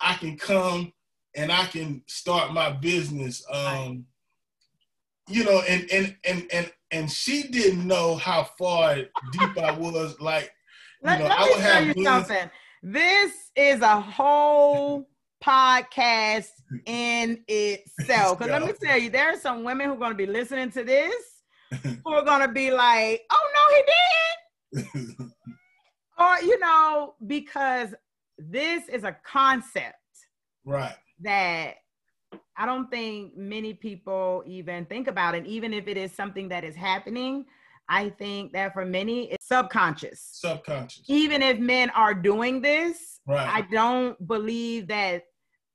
[0.00, 0.92] I can come
[1.34, 3.44] and I can start my business.
[3.52, 4.06] Um,
[5.28, 10.20] you know, and and and and and she didn't know how far deep I was.
[10.20, 10.52] Like,
[11.02, 12.50] you Let, know, let I would tell have you something.
[12.82, 15.08] This is a whole
[15.42, 16.50] podcast
[16.86, 18.38] in itself.
[18.38, 20.70] Because let me tell you, there are some women who are going to be listening
[20.72, 21.14] to this
[21.82, 25.32] who are going to be like, oh, no, he didn't.
[26.18, 27.94] Or, you know, because
[28.38, 29.94] this is a concept
[30.64, 30.94] right.
[31.20, 31.74] that
[32.56, 35.34] I don't think many people even think about.
[35.34, 37.44] And even if it is something that is happening,
[37.88, 40.20] I think that for many, it's subconscious.
[40.32, 41.04] Subconscious.
[41.06, 43.48] Even if men are doing this, Right.
[43.48, 45.24] I don't believe that.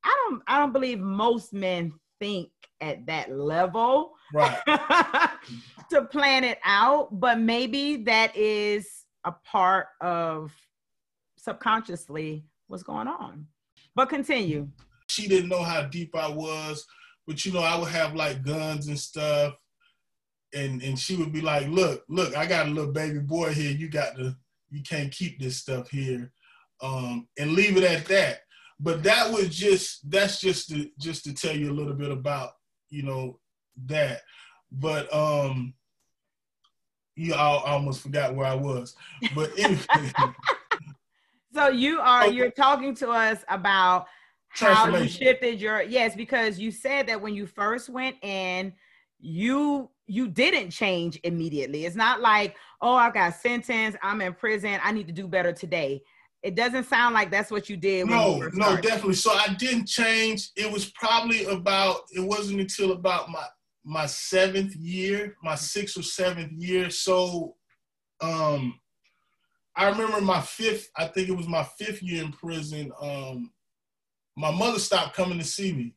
[0.04, 0.41] I don't.
[0.47, 4.58] I don't believe most men think at that level right.
[5.89, 7.19] to plan it out.
[7.19, 10.52] But maybe that is a part of
[11.38, 13.47] subconsciously what's going on.
[13.95, 14.69] But continue.
[15.08, 16.86] She didn't know how deep I was,
[17.28, 19.56] but you know, I would have like guns and stuff.
[20.53, 23.71] And and she would be like, look, look, I got a little baby boy here.
[23.71, 24.35] You got to,
[24.69, 26.31] you can't keep this stuff here.
[26.81, 28.39] Um, and leave it at that.
[28.79, 32.51] But that was just that's just to just to tell you a little bit about,
[32.89, 33.39] you know,
[33.85, 34.21] that.
[34.71, 35.73] But um
[37.15, 38.95] yeah, I, I almost forgot where I was.
[39.35, 40.09] But anyway,
[41.53, 42.35] So you are Okay.
[42.35, 44.07] you're talking to us about
[44.49, 48.73] how you shifted your yes because you said that when you first went in
[49.19, 54.80] you you didn't change immediately it's not like oh i got sentenced i'm in prison
[54.84, 56.02] i need to do better today
[56.43, 58.82] it doesn't sound like that's what you did when you No, no, started.
[58.84, 59.13] definitely.
[59.13, 60.50] So I didn't change.
[60.56, 61.97] It was probably about.
[62.10, 63.45] It wasn't until about my
[63.86, 66.89] my seventh year, my sixth or seventh year.
[66.89, 67.58] So,
[68.21, 68.80] um,
[69.76, 70.89] I remember my fifth.
[70.97, 72.91] I think it was my fifth year in prison.
[73.00, 73.52] Um,
[74.36, 75.93] my mother stopped coming to see me,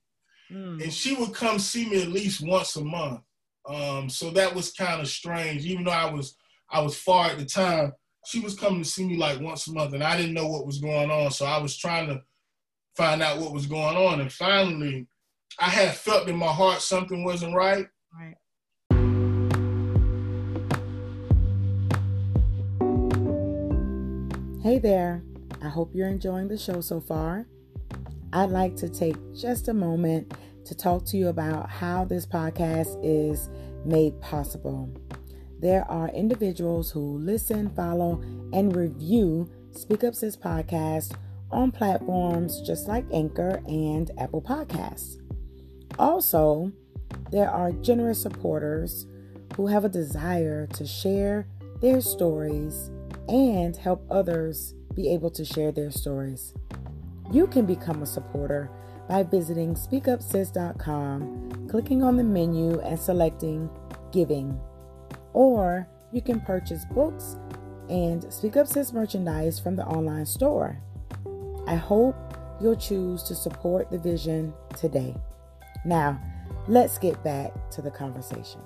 [0.53, 0.83] Mm.
[0.83, 3.23] and she would come see me at least once a month.
[3.67, 6.37] Um, so that was kind of strange, even though I was
[6.71, 7.93] I was far at the time.
[8.27, 10.67] She was coming to see me like once a month, and I didn't know what
[10.67, 11.31] was going on.
[11.31, 12.23] So I was trying to
[12.97, 15.07] find out what was going on, and finally,
[15.59, 17.87] I had felt in my heart something wasn't right.
[18.13, 18.37] right
[24.63, 25.23] Hey there,
[25.63, 27.47] I hope you're enjoying the show so far.
[28.33, 30.33] I'd like to take just a moment
[30.65, 33.49] to talk to you about how this podcast is
[33.85, 34.91] made possible.
[35.61, 38.21] There are individuals who listen, follow,
[38.53, 41.17] and review Speak Up Sis podcast
[41.51, 45.17] on platforms just like Anchor and Apple Podcasts.
[45.99, 46.73] Also,
[47.31, 49.07] there are generous supporters
[49.57, 51.47] who have a desire to share
[51.81, 52.91] their stories
[53.29, 56.55] and help others be able to share their stories.
[57.33, 58.71] You can become a supporter
[59.09, 63.69] by visiting speakupsis.com, clicking on the menu and selecting
[64.13, 64.59] Giving.
[65.33, 67.37] Or you can purchase books
[67.89, 70.81] and Speak Up Sis merchandise from the online store.
[71.67, 72.17] I hope
[72.61, 75.15] you'll choose to support the vision today.
[75.85, 76.21] Now,
[76.69, 78.61] let's get back to the conversation.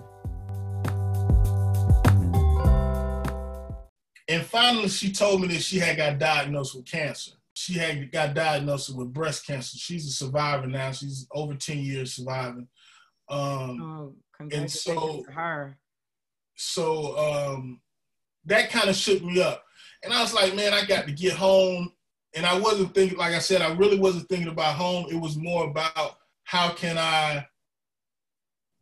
[4.29, 7.38] And finally, she told me that she had got diagnosed with cancer.
[7.69, 9.77] She had got diagnosed with breast cancer.
[9.77, 10.91] She's a survivor now.
[10.91, 12.67] She's over 10 years surviving.
[13.29, 15.79] Um, oh congratulations so- her
[16.55, 17.83] so um,
[18.47, 19.63] that kind of shook me up.
[20.03, 21.93] And I was like, man, I got to get home.
[22.35, 25.07] And I wasn't thinking, like I said, I really wasn't thinking about home.
[25.11, 27.47] It was more about how can I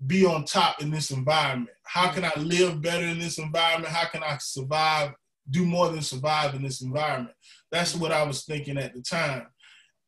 [0.06, 1.76] be on top in this environment?
[1.82, 3.92] How can I live better in this environment?
[3.92, 5.12] How can I survive,
[5.50, 7.34] do more than survive in this environment?
[7.72, 9.46] That's what I was thinking at the time.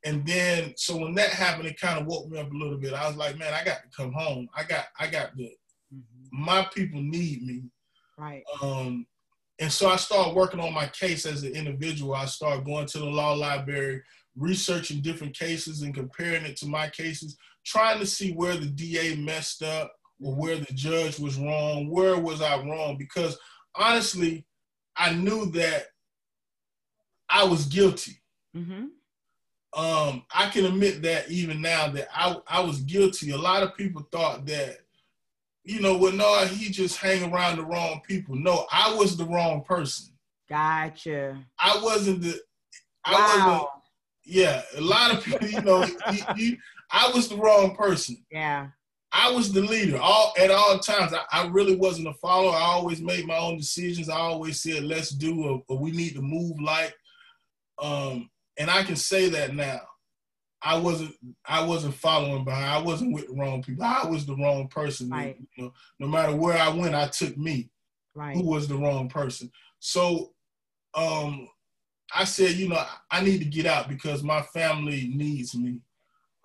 [0.05, 2.93] And then, so when that happened, it kind of woke me up a little bit.
[2.95, 4.49] I was like, man, I got to come home.
[4.55, 5.51] I got, I got to,
[5.95, 6.03] Mhm.
[6.31, 7.63] my people need me.
[8.19, 9.07] right Um,
[9.61, 12.15] and so I started working on my case as an individual.
[12.15, 14.03] I started going to the law library,
[14.37, 19.17] researching different cases and comparing it to my cases, trying to see where the DA
[19.17, 21.89] messed up or where the judge was wrong.
[21.91, 22.97] Where was I wrong?
[22.99, 23.39] Because
[23.75, 24.45] honestly,
[24.97, 25.87] I knew that
[27.29, 28.21] I was guilty.
[28.57, 28.87] mm-hmm.
[29.77, 33.31] Um, I can admit that even now that I, I was guilty.
[33.31, 34.79] A lot of people thought that,
[35.63, 38.35] you know, well, no, he just hang around the wrong people.
[38.35, 40.15] No, I was the wrong person.
[40.49, 42.41] gotcha I wasn't the.
[43.05, 43.47] I wasn't.
[43.47, 43.71] wow
[44.25, 46.57] Yeah, a lot of people, you know, you, you,
[46.91, 48.17] I was the wrong person.
[48.31, 48.69] yeah
[49.13, 51.15] I was the leader all at all times.
[51.15, 52.55] I, I really wasn't a follower.
[52.55, 54.09] I always made my own decisions.
[54.09, 56.95] I always said, "Let's do," or, or "We need to move like."
[57.81, 59.81] Um, and I can say that now.
[60.61, 61.15] I wasn't.
[61.47, 62.65] I wasn't following behind.
[62.65, 63.85] I wasn't with the wrong people.
[63.85, 65.09] I was the wrong person.
[65.09, 65.37] Right.
[65.57, 67.71] You know, no matter where I went, I took me
[68.15, 69.53] right who was the wrong person.
[69.79, 70.33] So
[70.95, 71.49] um,
[72.15, 75.81] I said, you know, I need to get out because my family needs me.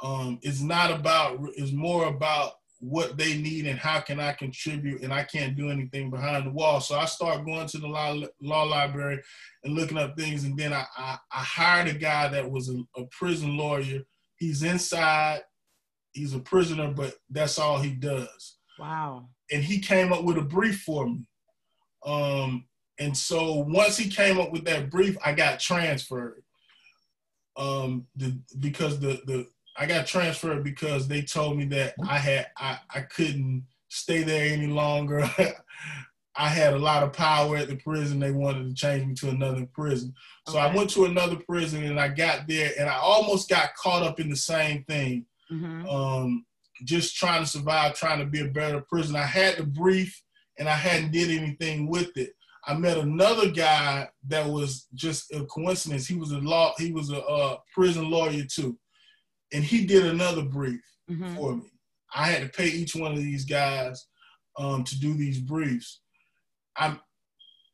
[0.01, 5.01] Um, it's not about, it's more about what they need and how can I contribute,
[5.01, 6.81] and I can't do anything behind the wall.
[6.81, 9.21] So I start going to the law, law library
[9.63, 12.83] and looking up things, and then I, I, I hired a guy that was a,
[12.99, 14.01] a prison lawyer.
[14.37, 15.41] He's inside,
[16.11, 20.41] he's a prisoner, but that's all he does wow and he came up with a
[20.41, 21.25] brief for me.
[22.05, 22.65] Um,
[22.99, 26.43] and so once he came up with that brief, I got transferred.
[27.55, 32.47] Um, the, because the the I got transferred because they told me that I had
[32.57, 35.29] I, I couldn't stay there any longer.
[36.35, 38.19] I had a lot of power at the prison.
[38.19, 40.15] They wanted to change me to another prison.
[40.47, 44.01] So I went to another prison and I got there and I almost got caught
[44.01, 45.87] up in the same thing mm-hmm.
[45.87, 46.45] um,
[46.83, 49.15] just trying to survive, trying to be a better person.
[49.15, 50.21] I had the brief
[50.57, 52.33] and I hadn't did anything with it.
[52.65, 56.07] I met another guy that was just a coincidence.
[56.07, 58.77] He was a law, he was a uh, prison lawyer too,
[59.53, 61.35] and he did another brief Mm-hmm.
[61.35, 61.69] for me.
[62.15, 64.07] I had to pay each one of these guys
[64.57, 65.99] um, to do these briefs.
[66.77, 66.99] I'm,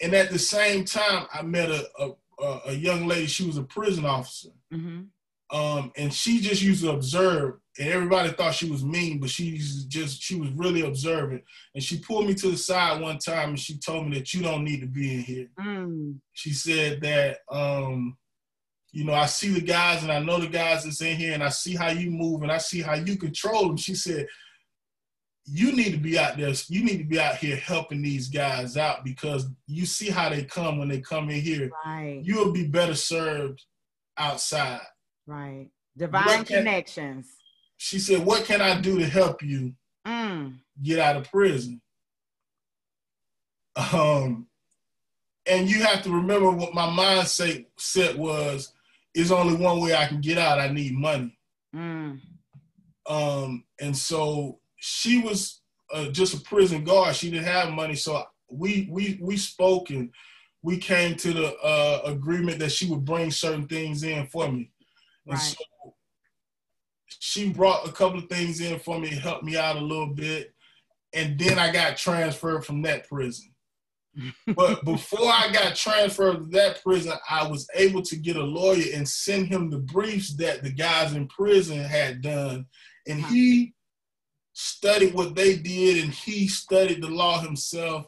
[0.01, 2.11] and at the same time, I met a, a
[2.41, 3.27] a- a young lady.
[3.27, 5.01] She was a prison officer, Mm-hmm.
[5.55, 9.83] Um, and she just used to observe, and everybody thought she was mean, but she's
[9.85, 11.43] just she was really observant.
[11.75, 14.41] And she pulled me to the side one time and she told me that you
[14.41, 15.47] don't need to be in here.
[15.59, 16.19] Mm.
[16.33, 18.15] She said that um,
[18.91, 21.43] you know, I see the guys and I know the guys that's in here and
[21.43, 23.77] I see how you move and I see how you control them.
[23.77, 24.27] She said,
[25.45, 26.53] you need to be out there.
[26.67, 30.43] You need to be out here helping these guys out because you see how they
[30.43, 31.71] come when they come in here.
[31.85, 32.21] Right.
[32.23, 33.63] You will be better served
[34.17, 34.81] outside.
[35.25, 35.67] right.
[35.97, 37.27] Divine can- connections.
[37.77, 39.73] She said, What can I do to help you
[40.07, 40.59] Mm.
[40.81, 41.81] get out of prison?
[43.75, 44.47] Um,
[45.45, 48.73] and you have to remember what my mindset set was
[49.19, 50.59] is only one way I can get out.
[50.59, 51.37] I need money.
[51.75, 52.19] Mm.
[53.07, 55.61] Um, and so she was
[55.93, 57.15] uh, just a prison guard.
[57.15, 60.09] She didn't have money, so we we we spoke and
[60.61, 64.71] we came to the uh, agreement that she would bring certain things in for me.
[65.25, 65.41] And Right.
[65.41, 65.93] so
[67.19, 70.53] she brought a couple of things in for me, helped me out a little bit,
[71.13, 73.53] and then I got transferred from that prison.
[74.55, 78.85] But before I got transferred to that prison, I was able to get a lawyer
[78.93, 82.65] and send him the briefs that the guys in prison had done.
[83.07, 83.73] And he
[84.53, 88.07] studied what they did and he studied the law himself.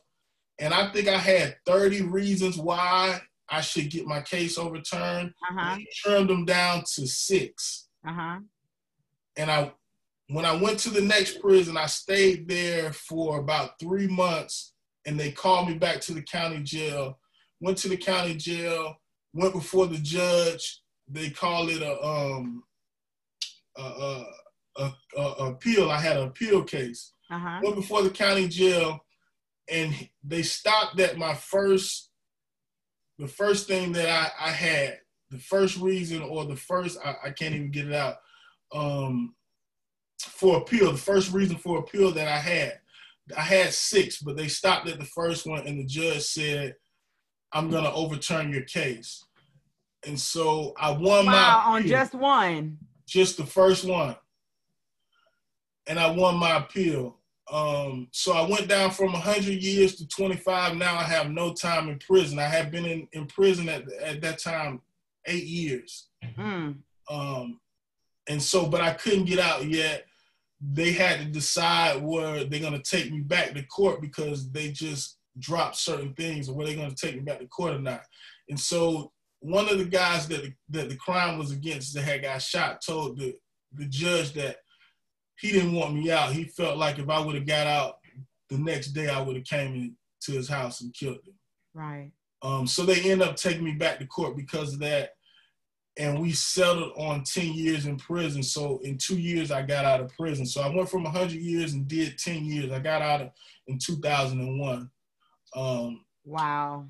[0.59, 5.33] And I think I had 30 reasons why I should get my case overturned.
[5.49, 5.75] Uh-huh.
[5.75, 7.87] He trimmed them down to six.
[8.07, 8.39] Uh-huh.
[9.37, 9.73] And I
[10.27, 14.70] when I went to the next prison, I stayed there for about three months
[15.05, 17.19] and they called me back to the county jail.
[17.59, 18.95] Went to the county jail,
[19.33, 20.81] went before the judge.
[21.07, 22.63] They call it a um
[23.77, 24.25] a, a,
[24.77, 25.89] a, a appeal.
[25.89, 27.13] I had an appeal case.
[27.31, 27.59] Uh-huh.
[27.63, 28.99] Went before the county jail,
[29.69, 32.09] and they stopped at my first
[33.19, 37.29] the first thing that I, I had, the first reason or the first I, I
[37.31, 38.17] can't even get it out.
[38.73, 39.35] Um
[40.19, 42.80] for appeal, the first reason for appeal that I had.
[43.37, 46.75] I had six, but they stopped at the first one, and the judge said,
[47.53, 49.25] I'm gonna overturn your case.
[50.05, 52.77] And so I won my Wow, on appeal just one.
[53.07, 54.15] just the first one.
[55.87, 57.17] And I won my appeal.
[57.51, 60.77] Um, so I went down from 100 years to 25.
[60.77, 62.39] Now I have no time in prison.
[62.39, 64.81] I have been in, in prison at, at that time
[65.25, 66.07] eight years.
[66.37, 66.77] Mm.
[67.09, 67.59] Um,
[68.29, 70.05] and so, but I couldn't get out yet.
[70.61, 74.71] They had to decide where they're going to take me back to court because they
[74.71, 77.79] just dropped certain things or were they going to take me back to court or
[77.79, 78.03] not.
[78.49, 82.41] And so one of the guys that that the crime was against that had got
[82.41, 83.35] shot told the
[83.73, 84.57] the judge that
[85.39, 86.33] he didn't want me out.
[86.33, 87.95] He felt like if I would have got out
[88.49, 91.33] the next day, I would have came into his house and killed him.
[91.73, 92.11] Right.
[92.43, 95.11] Um, so they end up taking me back to court because of that.
[95.97, 98.41] And we settled on 10 years in prison.
[98.43, 100.45] So in two years, I got out of prison.
[100.45, 102.71] So I went from 100 years and did 10 years.
[102.71, 103.29] I got out of,
[103.67, 104.89] in 2001.
[105.55, 106.85] Um, Wow.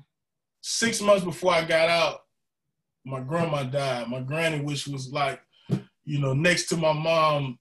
[0.60, 2.20] six months before I got out,
[3.04, 4.08] my grandma died.
[4.08, 5.40] My granny, which was like,
[6.04, 7.58] you know, next to my mom,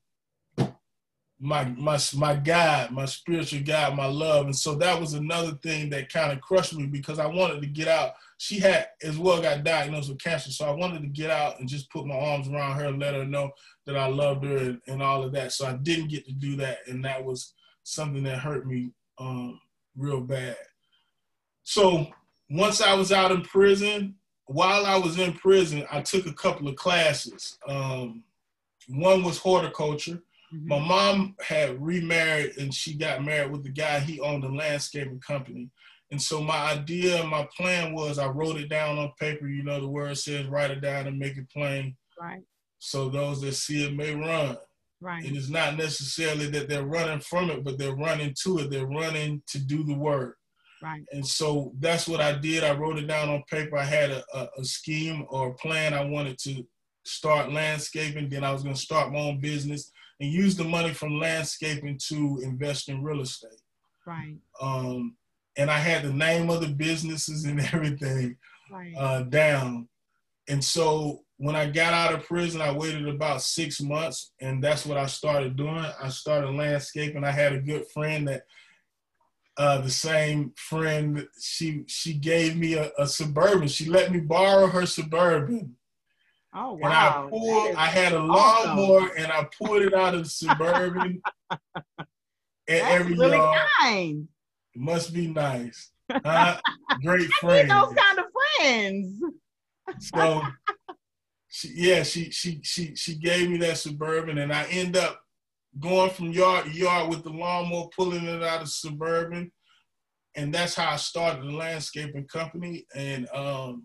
[1.43, 4.45] my my my God, my spiritual God, my love.
[4.45, 7.67] And so that was another thing that kind of crushed me because I wanted to
[7.67, 8.13] get out.
[8.37, 10.51] She had as well got diagnosed with cancer.
[10.51, 13.25] So I wanted to get out and just put my arms around her let her
[13.25, 13.51] know
[13.87, 15.51] that I loved her and, and all of that.
[15.51, 16.79] So I didn't get to do that.
[16.87, 19.59] And that was something that hurt me um,
[19.97, 20.57] real bad.
[21.63, 22.05] So
[22.51, 26.67] once I was out in prison, while I was in prison, I took a couple
[26.67, 27.57] of classes.
[27.67, 28.23] Um,
[28.89, 30.21] one was horticulture.
[30.53, 30.67] Mhm.
[30.67, 35.19] My mom had remarried and she got married with the guy, he owned a landscaping
[35.19, 35.69] company.
[36.11, 39.47] And so my idea, my plan was I wrote it down on paper.
[39.47, 41.95] You know, the word says write it down and make it plain.
[42.19, 42.41] Right.
[42.79, 44.57] So those that see it may run.
[44.99, 45.23] Right.
[45.23, 48.69] It is not necessarily that they're running from it, but they're running to it.
[48.69, 50.37] They're running to do the work.
[50.83, 51.03] Right.
[51.11, 52.63] And so that's what I did.
[52.63, 53.77] I wrote it down on paper.
[53.77, 55.93] I had a, a, a scheme or a plan.
[55.93, 56.65] I wanted to
[57.05, 58.29] start landscaping.
[58.29, 61.99] Then I was going to start my own business and use the money from landscaping
[62.07, 63.59] to invest in real estate.
[64.05, 64.37] Right.
[64.61, 65.17] Um,
[65.57, 68.37] and I had the name of the businesses and everything
[68.71, 68.93] Right.
[68.97, 69.89] uh, down.
[70.47, 74.85] And so when I got out of prison, I waited about six months, and that's
[74.85, 75.83] what I started doing.
[76.01, 77.23] I started landscaping.
[77.23, 78.43] I had a good friend that,
[79.57, 83.67] uh, the same friend, she she gave me a, a suburban.
[83.67, 85.75] She let me borrow her suburban,
[86.53, 87.27] oh and I wow.
[87.29, 87.75] pulled.
[87.75, 88.77] I had a awesome.
[88.77, 91.21] lawnmower, and I pulled it out of the suburban.
[91.87, 92.07] and
[92.67, 94.27] every really yard kind.
[94.75, 95.91] must be nice.
[96.11, 96.59] Huh?
[97.03, 98.25] Great I need those kind of
[98.59, 99.23] friends.
[99.99, 100.41] So,
[101.47, 105.21] she, yeah, she she she she gave me that suburban, and I end up
[105.79, 109.51] going from yard to yard with the lawnmower, pulling it out of suburban,
[110.35, 112.85] and that's how I started the landscaping company.
[112.95, 113.83] And um,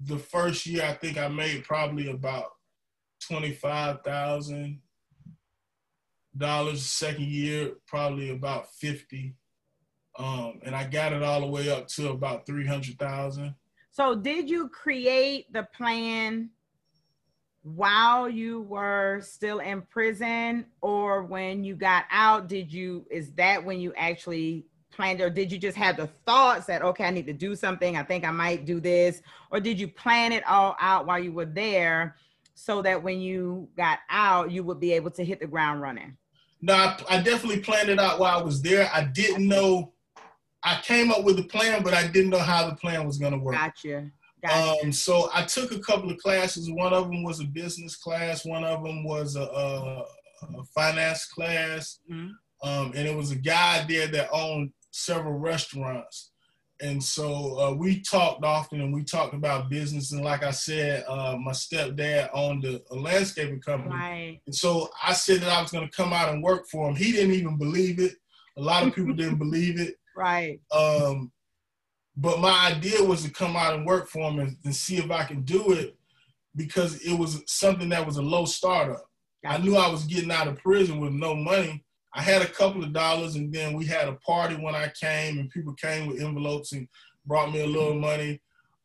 [0.00, 2.46] the first year, I think I made probably about
[3.20, 4.80] twenty five thousand
[6.36, 6.82] dollars.
[6.82, 9.34] Second year, probably about fifty,
[10.18, 13.54] um, and I got it all the way up to about three hundred thousand.
[13.90, 16.50] So did you create the plan
[17.62, 23.62] while you were still in prison or when you got out did you is that
[23.62, 27.26] when you actually planned or did you just have the thoughts that okay I need
[27.26, 30.76] to do something I think I might do this or did you plan it all
[30.80, 32.16] out while you were there
[32.54, 36.16] so that when you got out you would be able to hit the ground running
[36.60, 38.90] No, I, I definitely planned it out while I was there.
[38.92, 39.92] I didn't know.
[40.64, 43.32] I came up with a plan, but I didn't know how the plan was going
[43.32, 43.54] to work.
[43.54, 44.10] gotcha
[44.42, 46.68] gotcha Um, so I took a couple of classes.
[46.68, 48.44] One of them was a business class.
[48.44, 50.04] One of them was a, a,
[50.58, 52.00] a finance class.
[52.10, 52.32] Mhm.
[52.60, 56.32] Um, and it was a guy there that owned several restaurants.
[56.80, 60.12] And so uh, we talked often, and we talked about business.
[60.12, 63.94] And like I said, uh, my stepdad owned a, a landscaping company.
[63.94, 66.88] right And so I said that I was going to come out and work for
[66.88, 66.94] him.
[66.94, 68.12] He didn't even believe it.
[68.56, 69.96] A lot of people didn't believe it.
[70.16, 71.32] right Um,
[72.16, 75.10] but my idea was to come out and work for him and, and see if
[75.10, 75.96] I can do it
[76.56, 79.04] because it was something that was a low startup.
[79.44, 81.84] I knew I was getting out of prison with no money.
[82.18, 85.38] I had a couple of dollars, and then we had a party when I came,
[85.38, 86.88] and people came with envelopes and
[87.24, 88.40] brought me a little money.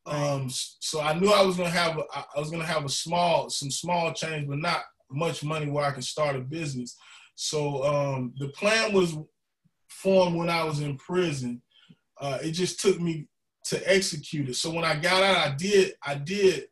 [0.05, 3.49] Um, so I knew I was gonna have a, I was gonna have a small,
[3.49, 6.95] some small change, but not much money where I can start a business.
[7.33, 9.17] So um, the plan was
[9.89, 11.61] formed when I was in prison.
[12.21, 13.27] Uh, it just took me
[13.65, 14.57] to execute it.
[14.57, 16.65] So when I got out, I did I did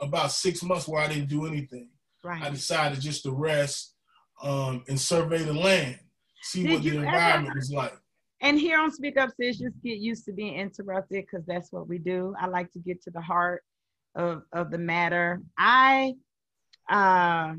[0.00, 1.90] about six months where I didn't do anything.
[2.42, 3.94] I decided just to rest
[4.42, 5.98] um, and survey the land,
[6.46, 7.92] see Did what the you ever- environment was like.
[8.42, 11.88] And here on Speak Up Sis, just get used to being interrupted because that's what
[11.88, 12.34] we do.
[12.38, 13.64] I like to get to the heart
[14.14, 15.40] of, of the matter.
[15.56, 16.14] I
[16.90, 17.54] uh,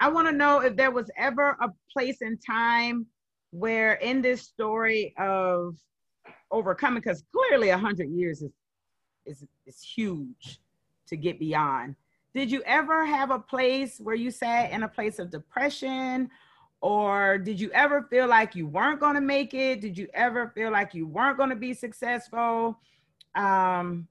[0.00, 3.06] I want to know if there was ever a place in time
[3.50, 5.76] where in this story of
[6.50, 8.52] overcoming, because clearly a hundred years is
[9.24, 10.60] is is huge
[11.08, 11.96] to get beyond.
[12.34, 16.28] Did you ever have a place where you sat in a place of depression
[16.84, 19.80] or did you ever feel like you weren't going to make it?
[19.80, 22.78] Did you ever feel like you weren't going to be successful?
[23.34, 24.06] Um,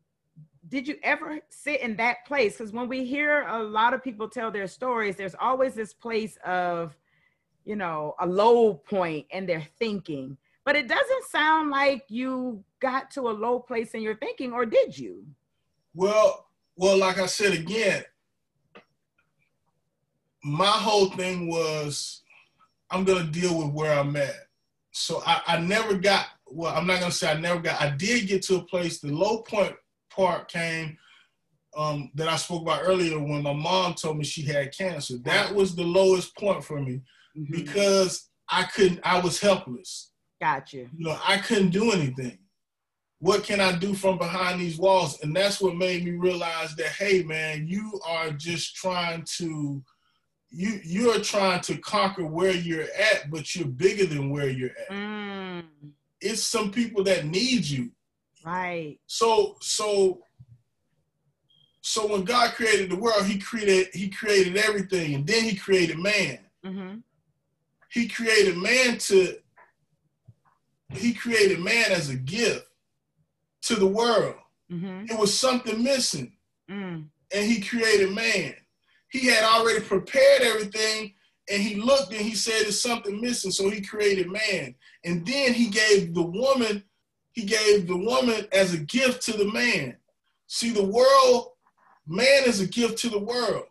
[0.69, 2.57] did you ever sit in that place?
[2.57, 6.39] Because when we hear a lot of people tell their stories there's always this place
[6.43, 6.97] of
[7.63, 10.35] you know a low point in their thinking.
[10.65, 14.65] But it doesn't sound like you got to a low place in your thinking or
[14.65, 15.23] did you?
[15.93, 18.03] Well, well, like I said again,
[20.43, 22.22] my whole thing was
[22.93, 24.35] I'm gonna deal with where I'm at.
[24.91, 28.27] So I, I never got well, I'm not gonna say I never got I did
[28.27, 29.75] get to a place, the low point
[30.11, 30.97] part came
[31.75, 35.17] um, that I spoke about earlier when my mom told me she had cancer.
[35.23, 37.01] That was the lowest point for me
[37.35, 37.51] Mhm.
[37.51, 40.11] because I couldn't I was helpless.
[40.39, 42.37] got you you know, I couldn't do anything.
[43.19, 45.19] What can I do from behind these walls?
[45.21, 49.81] And that's what made me realize that, hey, man, you are just trying to,
[50.55, 54.89] you you're trying to conquer where you're at, but you're bigger than where you're at.
[54.89, 55.63] Mm,
[56.21, 57.89] It's some people that need you.
[58.45, 60.21] right So so
[61.81, 65.97] so when God created the world, He created He created everything, and then He created
[65.99, 66.39] man.
[66.63, 66.95] hmm
[67.91, 69.35] He created man to
[70.91, 72.67] He created man as a gift
[73.63, 74.35] to the world.
[74.69, 76.33] hmm It was something missing,
[76.69, 78.53] mm, and he created man.
[79.13, 81.13] He had already prepared everything,
[81.47, 83.51] and he looked and he said, There's something missing.
[83.51, 84.73] So he created man.
[85.05, 86.83] And then he gave the woman,
[87.33, 89.97] he gave the woman as a gift to the man.
[90.47, 91.49] See, the world,
[92.07, 93.65] man is a gift to the world,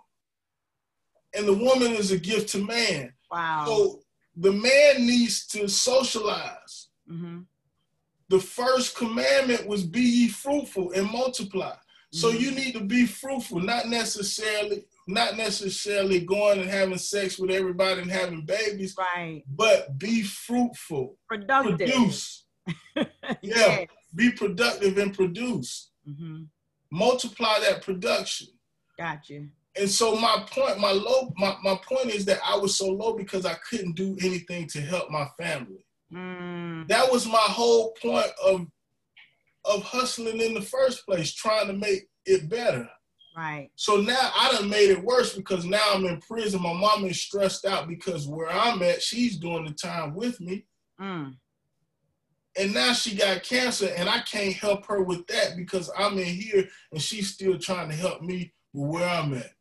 [1.34, 3.12] and the woman is a gift to man.
[3.28, 4.00] wow So
[4.36, 6.88] the man needs to socialize.
[7.08, 7.40] hmm
[8.28, 11.74] the first commandment was be ye fruitful and multiply.
[12.12, 12.40] So Mhm.
[12.40, 18.02] you need to be fruitful, not necessarily not necessarily going and having sex with everybody
[18.02, 21.16] and having babies, right but be fruitful.
[21.28, 22.44] productive Produce.
[23.42, 23.88] yes.
[24.14, 25.90] Be productive and produce.
[26.06, 26.42] hmm
[26.90, 28.48] Multiply that production.
[28.98, 29.46] Gotcha.
[29.76, 33.14] And so my point, my low, my, my point is that I was so low
[33.14, 35.86] because I couldn't do anything to help my family.
[36.12, 38.66] mm, that was my whole point of
[39.64, 42.88] of hustling in the first place, trying to make it better.
[43.36, 43.70] Right.
[43.76, 46.62] So now I done made it worse because now I'm in prison.
[46.62, 50.66] My mom is stressed out because where I'm at, she's doing the time with me.
[51.00, 51.36] Mm.
[52.58, 56.26] And now she got cancer, and I can't help her with that because I'm in
[56.26, 59.52] here and she's still trying to help me with where I'm at.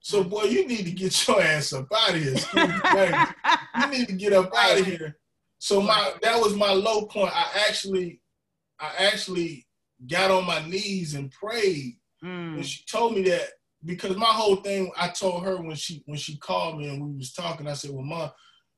[0.00, 2.34] So, boy, you need to get your ass up out of here.
[3.78, 5.18] You need to get up out of here.
[5.58, 7.30] So my that was my low point.
[7.32, 8.20] I actually,
[8.80, 9.64] I actually
[10.10, 11.98] got on my knees and prayed.
[12.24, 12.56] Mm.
[12.56, 13.48] And she told me that
[13.84, 17.16] because my whole thing, I told her when she when she called me and we
[17.16, 18.30] was talking, I said, Well, mom,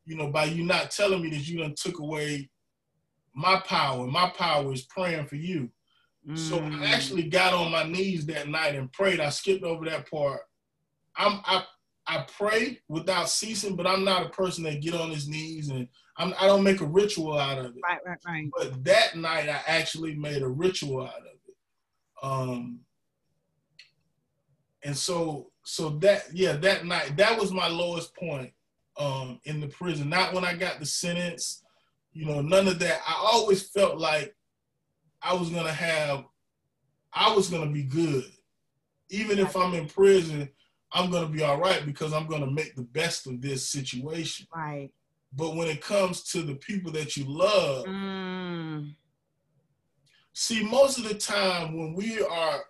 [0.04, 2.48] you know, by you not telling me that you done took away
[3.34, 4.06] my power.
[4.06, 5.70] My power is praying for you.
[6.34, 6.80] So Mm.
[6.80, 9.20] I actually got on my knees that night and prayed.
[9.20, 10.40] I skipped over that part.
[11.16, 11.64] I'm I
[12.06, 15.86] I pray without ceasing, but I'm not a person that get on his knees and
[16.16, 17.82] I'm, I don't make a ritual out of it.
[17.82, 18.50] Right, right, right.
[18.56, 21.54] But that night, I actually made a ritual out of it.
[22.22, 22.80] Um,
[24.84, 28.52] and so, so that yeah, that night, that was my lowest point
[28.98, 30.08] um, in the prison.
[30.08, 31.62] Not when I got the sentence,
[32.12, 33.00] you know, none of that.
[33.06, 34.34] I always felt like
[35.22, 36.24] I was gonna have,
[37.12, 38.30] I was gonna be good,
[39.08, 40.48] even if I'm in prison.
[40.92, 44.46] I'm gonna be all right because I'm gonna make the best of this situation.
[44.54, 44.90] Right.
[45.32, 48.94] But when it comes to the people that you love, Mm.
[50.36, 52.64] See, most of the time when we are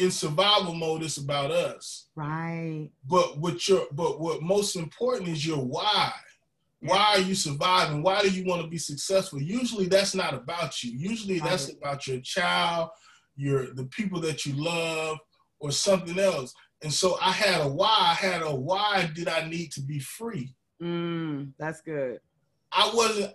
[0.00, 2.06] in survival mode, it's about us.
[2.14, 2.88] Right.
[3.08, 6.12] But what your but what most important is your why.
[6.82, 8.02] Why are you surviving?
[8.02, 9.40] Why do you want to be successful?
[9.40, 10.92] Usually that's not about you.
[10.92, 12.90] Usually that's about your child,
[13.36, 15.18] your the people that you love,
[15.58, 16.54] or something else.
[16.82, 17.96] And so I had a why.
[17.98, 20.54] I had a why did I need to be free?
[20.82, 21.52] Mm.
[21.58, 22.20] That's good.
[22.72, 23.34] I wasn't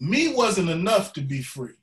[0.00, 1.74] me wasn't enough to be free.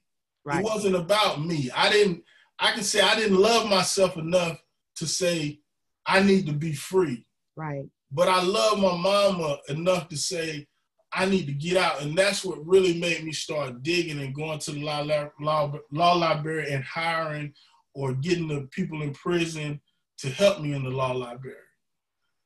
[0.43, 0.59] Right.
[0.59, 1.69] It wasn't about me.
[1.75, 2.23] I didn't,
[2.60, 4.62] I can say I didn't love myself enough
[4.97, 5.60] to say
[6.05, 7.26] I need to be free.
[7.55, 7.86] Right.
[8.12, 10.68] But I love my mama enough to say
[11.14, 12.01] I need to get out.
[12.01, 15.01] And that's what really made me start digging and going to the law,
[15.39, 17.53] law, law library and hiring
[17.93, 19.80] or getting the people in prison
[20.20, 21.55] to help me in the law library.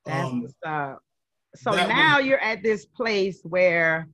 [0.05, 0.99] That's Um, what's up.
[1.55, 4.07] So now was- you're at this place where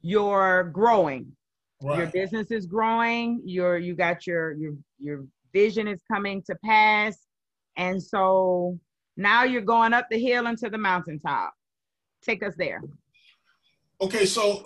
[0.00, 1.36] you're growing.
[1.82, 3.40] Your business is growing.
[3.44, 7.18] Your you got your your your vision is coming to pass,
[7.76, 8.78] and so
[9.16, 11.52] now you're going up the hill into the mountaintop.
[12.22, 12.82] Take us there.
[14.00, 14.64] Okay, so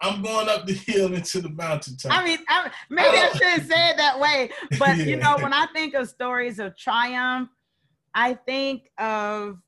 [0.00, 2.12] I'm going up the hill into the mountaintop.
[2.12, 5.66] I mean, I, maybe I shouldn't say it that way, but you know, when I
[5.72, 7.48] think of stories of triumph,
[8.14, 9.58] I think of,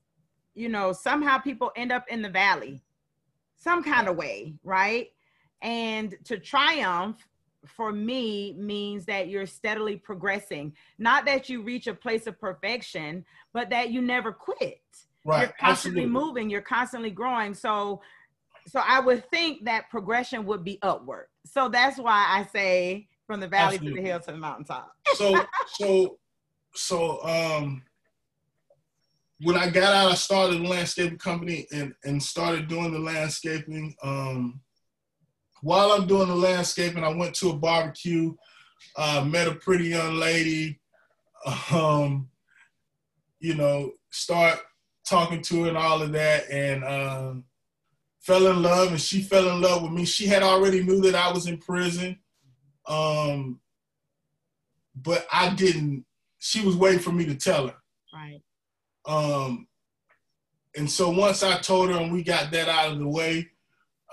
[0.53, 2.81] you know, somehow people end up in the valley,
[3.57, 5.07] some kind of way, right?
[5.61, 7.17] And to triumph
[7.65, 13.25] for me means that you're steadily progressing, not that you reach a place of perfection,
[13.53, 14.81] but that you never quit
[15.27, 15.41] right.
[15.41, 16.25] you're constantly absolutely.
[16.27, 18.01] moving you're constantly growing so
[18.67, 23.39] so i would think that progression would be upward so that's why i say from
[23.39, 25.45] the valley to the hill to the mountaintop so
[25.75, 26.17] so
[26.73, 27.83] so um
[29.41, 33.95] when I got out, I started a landscaping company and and started doing the landscaping.
[34.01, 34.61] Um,
[35.61, 38.33] while I'm doing the landscaping, I went to a barbecue,
[38.95, 40.79] uh, met a pretty young lady,
[41.71, 42.29] um,
[43.39, 44.59] you know, start
[45.07, 47.43] talking to her and all of that, and um,
[48.21, 48.89] fell in love.
[48.89, 50.05] And she fell in love with me.
[50.05, 52.19] She had already knew that I was in prison.
[52.87, 53.59] Um,
[54.95, 56.05] but I didn't.
[56.39, 57.75] She was waiting for me to tell her.
[58.13, 58.41] right
[59.05, 59.67] Um,
[60.75, 63.49] and so once I told her and we got that out of the way,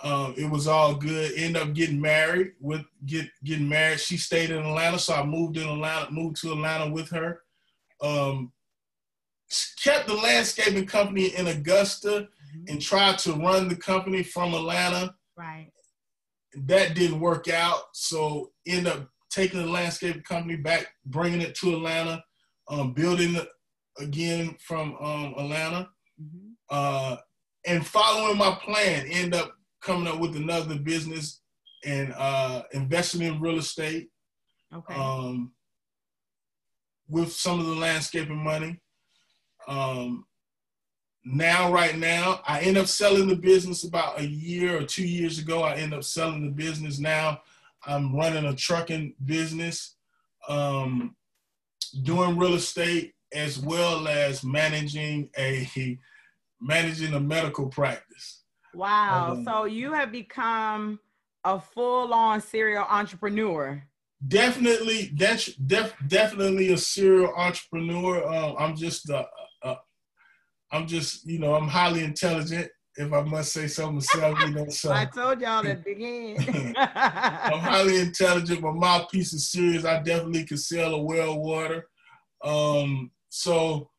[0.04, 1.32] um, it was all good.
[1.34, 3.98] End up getting married with get getting married.
[4.00, 7.40] She stayed in Atlanta, so I moved in Atlanta, moved to Atlanta with her.
[8.02, 8.52] Um,
[9.82, 12.28] kept the landscaping company in Augusta
[12.68, 15.70] and tried to run the company from Atlanta right
[16.66, 17.80] that didn't work out.
[17.94, 22.22] So end up taking the landscape company back, bringing it to Atlanta,
[22.68, 23.48] um, building it
[23.98, 25.88] again from um, Atlanta,
[26.22, 26.52] Mhm.
[26.70, 27.16] uh,
[27.66, 29.06] and following my plan.
[29.08, 31.40] End up coming up with another business
[31.84, 34.08] and uh, investing in real estate
[34.74, 35.52] okay um,
[37.08, 38.80] with some of the landscaping money.
[39.68, 40.24] Um,
[41.24, 45.38] now, right now, I end up selling the business about a year or two years
[45.38, 45.62] ago.
[45.62, 46.98] I end up selling the business.
[46.98, 47.40] Now,
[47.86, 49.96] I'm running a trucking business,
[50.48, 51.14] um,
[52.02, 55.98] doing real estate as well as managing a
[56.60, 58.03] managing a medical practice.
[58.74, 60.98] Wow um, so you have become
[61.44, 63.82] a full-on serial entrepreneur
[64.28, 68.26] definitely, that's def, definitely a serial entrepreneur.
[68.26, 69.24] Um, I'm just, uh,
[69.62, 69.76] uh,
[70.70, 74.38] I'm just, you know, I'm highly intelligent, if I must say so myself.
[74.40, 76.74] You know, so I told y'all at the beginning.
[76.76, 78.62] I'm highly intelligent.
[78.62, 79.84] My mouthpiece is serious.
[79.84, 81.88] I definitely can sell a well water.
[82.42, 83.90] Um, so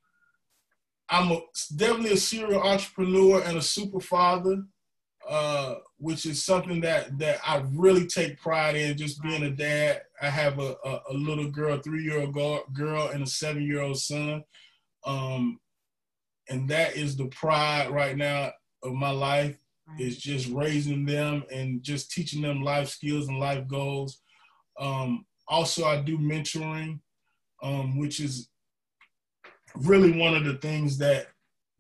[1.10, 1.40] I'm a,
[1.76, 4.64] definitely a serial entrepreneur and a super father,
[5.28, 8.98] uh, which is something that that I really take pride in.
[8.98, 10.02] Just being a dad.
[10.22, 12.34] I have a, a, a little girl, three year old
[12.74, 14.44] girl, and a seven year old son,
[15.06, 15.60] um,
[16.50, 18.52] and that is the pride right now
[18.84, 19.58] of my life.
[20.00, 24.20] Is just raising them and just teaching them life skills and life goals.
[24.80, 27.00] Um, also, I do mentoring,
[27.62, 28.50] um, which is
[29.78, 31.28] really one of the things that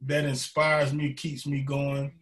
[0.01, 2.13] that inspires me, keeps me going.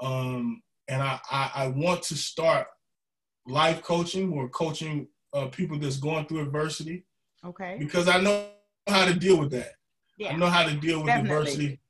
[0.00, 2.66] Um, and I, I, I want to start
[3.46, 7.04] life coaching or coaching uh, people that's going through adversity
[7.44, 7.76] okay.
[7.78, 8.46] because I know
[8.86, 9.72] how to deal with that.
[10.18, 10.32] Yeah.
[10.32, 11.36] I know how to deal with Definitely.
[11.36, 11.80] adversity.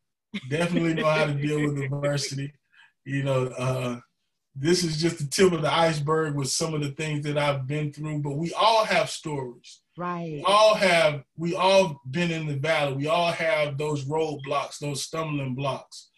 [0.49, 2.53] Definitely know how to deal with adversity.
[3.05, 4.01] You know, uh,
[4.57, 7.67] this is just the tip of the iceberg with some of the things that I've
[7.67, 8.21] been through.
[8.21, 9.81] But we all have stories.
[9.97, 10.33] Right.
[10.35, 11.23] We all have.
[11.37, 12.95] We all been in the valley.
[12.95, 16.09] We all have those roadblocks, those stumbling blocks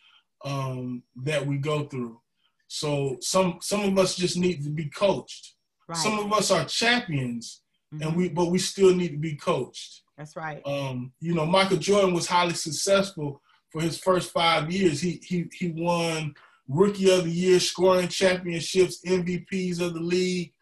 [0.44, 2.20] um, that we go through.
[2.68, 5.54] So some some of us just need to be coached.
[5.88, 5.98] Right.
[5.98, 7.62] Some of us are champions,
[7.94, 8.02] Mhm.
[8.06, 10.02] and we but we still need to be coached.
[10.18, 10.62] That's right.
[10.66, 15.00] Um, you know, Michael Jordan was highly successful for his first five years.
[15.00, 16.34] He he he won
[16.66, 20.52] Rookie of the Year, scoring championships, MVPs of the league,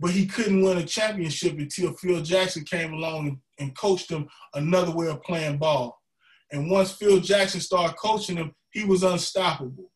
[0.00, 4.26] but he couldn't win a championship until Phil Jackson came along and, and coached him
[4.54, 6.00] another way of playing ball.
[6.50, 9.92] And once Phil Jackson started coaching him, he was unstoppable.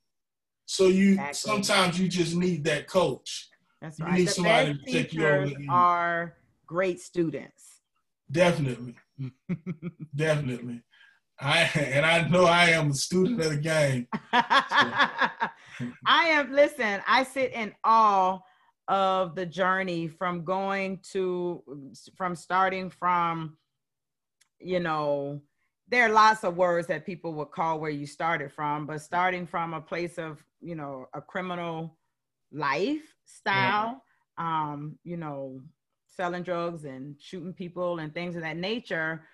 [0.66, 1.34] So you Exactly.
[1.34, 3.48] sometimes you just need that coach.
[3.80, 4.18] That's you right.
[4.18, 6.34] need the somebody best to take you over are
[6.66, 7.80] great students.
[8.30, 8.96] Definitely.
[10.14, 10.82] Definitely.
[11.40, 14.06] I and I know I am a student of the game.
[14.32, 15.50] I
[16.06, 18.38] am, listen, I sit in awe
[18.88, 21.62] of the journey from going to,
[22.16, 23.56] from starting from,
[24.60, 25.40] you know,
[25.88, 29.46] there are lots of words that people would call where you started from, but starting
[29.46, 31.96] from a place of, you know, a criminal
[32.52, 34.02] lifestyle,
[34.38, 35.60] um, you know,
[36.06, 39.24] selling drugs and shooting people and things of that nature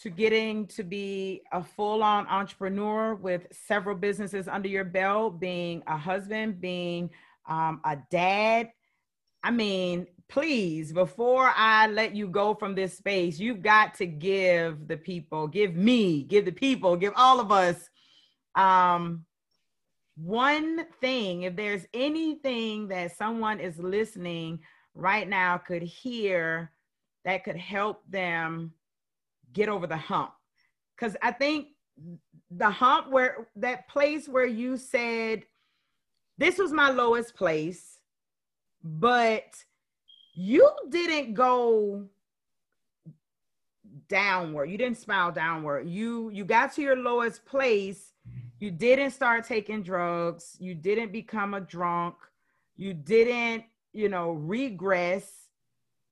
[0.00, 5.96] to getting to be a full-on entrepreneur with several businesses under your belt being a
[5.96, 7.10] husband being
[7.46, 8.70] um, a dad
[9.42, 14.88] i mean please before i let you go from this space you've got to give
[14.88, 17.88] the people give me give the people give all of us
[18.54, 19.24] um,
[20.16, 21.42] one thing.
[21.42, 24.60] If there's anything that someone is listening
[24.94, 26.70] right now could hear
[27.24, 28.72] that could help them
[29.52, 30.32] get over the hump.
[30.96, 31.68] Because i think
[32.50, 35.44] the hump where that place where you said
[36.38, 37.94] this was my lowest place
[38.84, 39.64] but
[40.34, 42.06] you didn't go
[44.08, 44.66] downward.
[44.66, 45.88] You didn't spiral downward.
[45.88, 48.12] You you got to your lowest place.
[48.60, 50.56] You didn't start taking drugs.
[50.58, 52.16] You didn't become a drunk.
[52.76, 55.48] You didn't you know regress.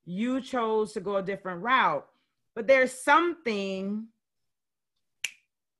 [0.04, 2.06] You chose to go a different route.
[2.54, 4.06] But there's something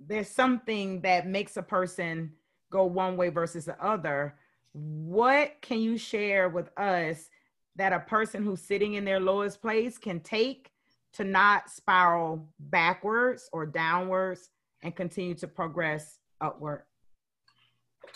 [0.05, 2.33] there's something that makes a person
[2.73, 4.35] go one way versus the other
[4.73, 7.29] what can you share with us
[7.77, 10.73] that a person who's sitting in their lowest place can take
[11.13, 14.49] to not spiral backwards or downwards
[14.83, 16.83] and continue to progress upward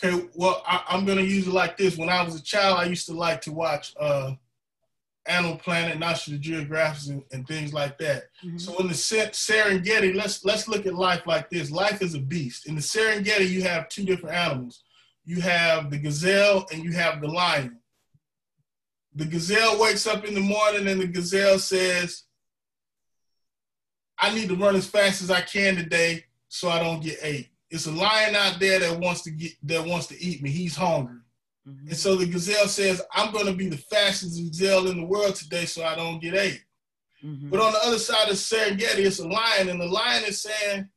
[0.03, 1.97] Okay, well, I, I'm gonna use it like this.
[1.97, 4.33] When I was a child, I used to like to watch uh,
[5.27, 8.23] Animal Planet, National Geographic, and, and things like that.
[8.45, 8.57] Mm-hmm.
[8.57, 11.71] So in the Ser- Serengeti, let's let's look at life like this.
[11.71, 12.67] Life is a beast.
[12.67, 14.83] In the Serengeti, you have two different animals.
[15.25, 17.79] You have the gazelle and you have the lion.
[19.15, 22.23] The gazelle wakes up in the morning and the gazelle says,
[24.17, 27.49] "I need to run as fast as I can today so I don't get ate."
[27.69, 30.49] It's a lion out there that wants to get that wants to eat me.
[30.49, 31.17] He's hungry.
[31.67, 31.87] Mhm.
[31.89, 35.35] And so the gazelle says, I'm going to be the fastest gazelle in the world
[35.35, 36.63] today so I don't get ate.
[37.23, 37.49] Mhm.
[37.49, 40.87] But on the other side of Serengeti, it's a lion, and the lion is saying,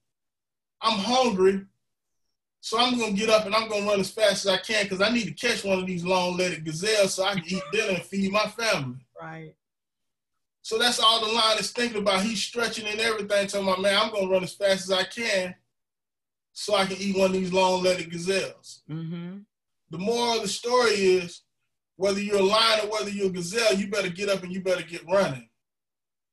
[0.81, 1.65] I'm hungry,
[2.61, 4.59] so I'm going to get up and I'm going to run as fast as I
[4.59, 7.45] can because I need to catch one of these long legged gazelles so I can
[7.47, 8.99] eat dinner and feed my family.
[9.21, 9.55] right
[10.63, 12.23] So that's all the lion is thinking about.
[12.23, 15.05] He's stretching and everything, telling my man, I'm going to run as fast as I
[15.05, 15.55] can
[16.53, 18.83] so I can eat one of these long legged gazelles.
[18.89, 19.39] mm-hmm.
[19.91, 21.43] The moral of the story is
[21.97, 24.63] whether you're a lion or whether you're a gazelle, you better get up and you
[24.63, 25.49] better get running.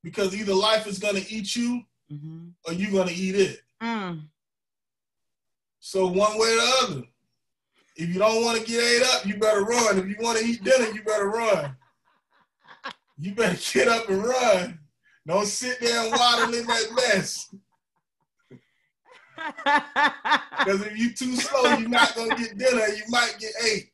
[0.04, 2.54] Because either life is gonna eat you Mhm.
[2.66, 3.62] or you're gonna eat it.
[3.82, 4.30] Mm.
[5.80, 7.04] So one way or the other.
[7.96, 9.98] If you don't want to get ate up, you better run.
[9.98, 11.76] If you want to eat dinner, you better run.
[13.18, 14.80] You better get up and run.
[15.26, 17.54] Don't sit there and waddle in that mess.
[19.38, 22.88] Because if you too slow, you're not gonna get dinner.
[22.88, 23.92] You might get ate.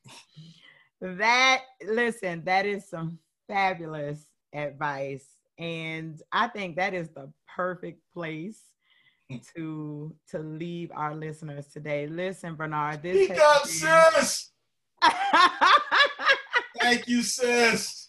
[1.01, 5.25] that listen, that is some fabulous advice.
[5.59, 8.59] And I think that is the perfect place
[9.55, 12.07] to to leave our listeners today.
[12.07, 13.71] Listen, Bernard, this Speak up, been-
[14.21, 14.49] sis.
[16.79, 18.02] Thank you, sis.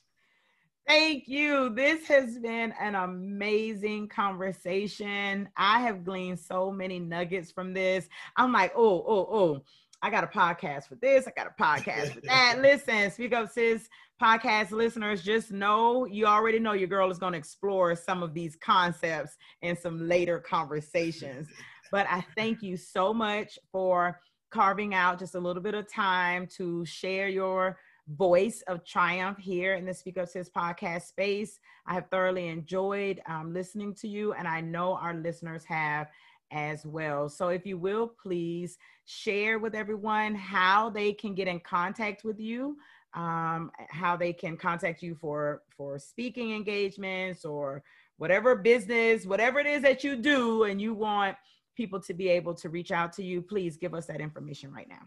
[0.87, 1.71] Thank you.
[1.71, 5.49] This has been an amazing conversation.
[5.57, 8.09] I have gleaned so many nuggets from this.
[8.37, 9.63] I'm like, oh, oh, oh,
[10.03, 11.27] I got a podcast for this.
[11.27, 12.59] I got a podcast for that.
[12.61, 13.89] Listen, Speak Up Sis
[14.23, 18.33] podcast listeners, just know you already know your girl is going to explore some of
[18.35, 21.49] these concepts in some later conversations.
[21.91, 24.21] But I thank you so much for
[24.51, 27.79] carving out just a little bit of time to share your
[28.09, 31.59] voice of triumph here in the Speak Up Sis podcast space.
[31.87, 36.09] I have thoroughly enjoyed um, listening to you, and I know our listeners have
[36.51, 37.29] as well.
[37.29, 42.39] So, if you will, please share with everyone how they can get in contact with
[42.39, 42.77] you,
[43.15, 47.83] um, how they can contact you for for speaking engagements or
[48.19, 51.37] whatever business, whatever it is that you do, and you want
[51.77, 53.43] people to be able to reach out to you.
[53.43, 55.03] Please give us that information right now.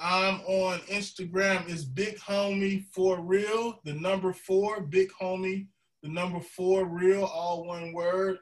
[0.00, 1.68] I'm on Instagram.
[1.68, 3.80] is Big Homie for Real.
[3.84, 5.66] The number four, Big Homie.
[6.02, 8.38] The number four, Real, all one word.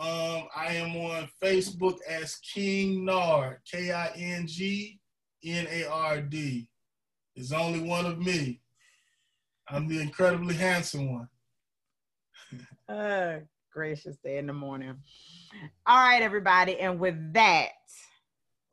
[0.00, 4.98] Um, I am on Facebook as King Nard, K I N G
[5.44, 6.68] N A R D.
[7.36, 8.62] There's only one of me.
[9.68, 11.28] I'm the incredibly handsome one.
[12.88, 13.40] Uh,
[13.72, 14.94] gracious day in the morning.
[15.86, 16.78] All right, everybody.
[16.80, 17.68] And with that,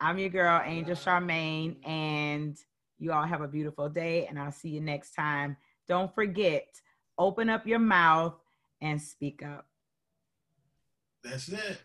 [0.02, 2.58] I'm your girl, Angel Charmaine, and
[2.98, 4.26] you all have a beautiful day.
[4.26, 5.58] And I'll see you next time.
[5.88, 6.66] Don't forget,
[7.20, 8.34] open up your mouth
[8.82, 9.68] and speak up.
[11.24, 11.78] That's it.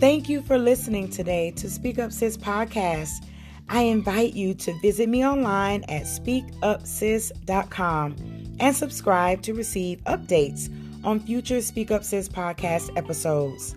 [0.00, 3.26] Thank you for listening today to Speak Up Sis podcast.
[3.68, 8.16] I invite you to visit me online at speakupsis.com
[8.58, 10.68] and subscribe to receive updates
[11.04, 13.76] on future Speak Up Sis podcast episodes.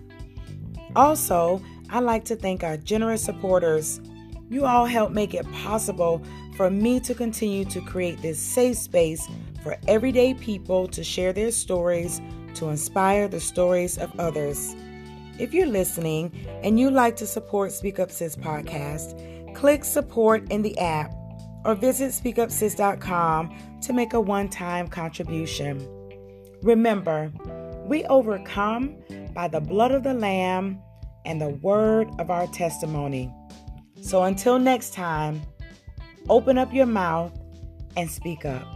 [0.94, 4.00] Also, I'd like to thank our generous supporters.
[4.48, 6.22] You all help make it possible
[6.56, 9.28] for me to continue to create this safe space
[9.62, 12.20] for everyday people to share their stories
[12.54, 14.74] to inspire the stories of others.
[15.38, 20.62] If you're listening and you'd like to support Speak Up Sis podcast, click support in
[20.62, 21.12] the app
[21.64, 25.95] or visit speakupsis.com to make a one time contribution.
[26.66, 27.30] Remember,
[27.86, 28.96] we overcome
[29.32, 30.80] by the blood of the Lamb
[31.24, 33.32] and the word of our testimony.
[34.00, 35.42] So until next time,
[36.28, 37.38] open up your mouth
[37.96, 38.66] and speak up.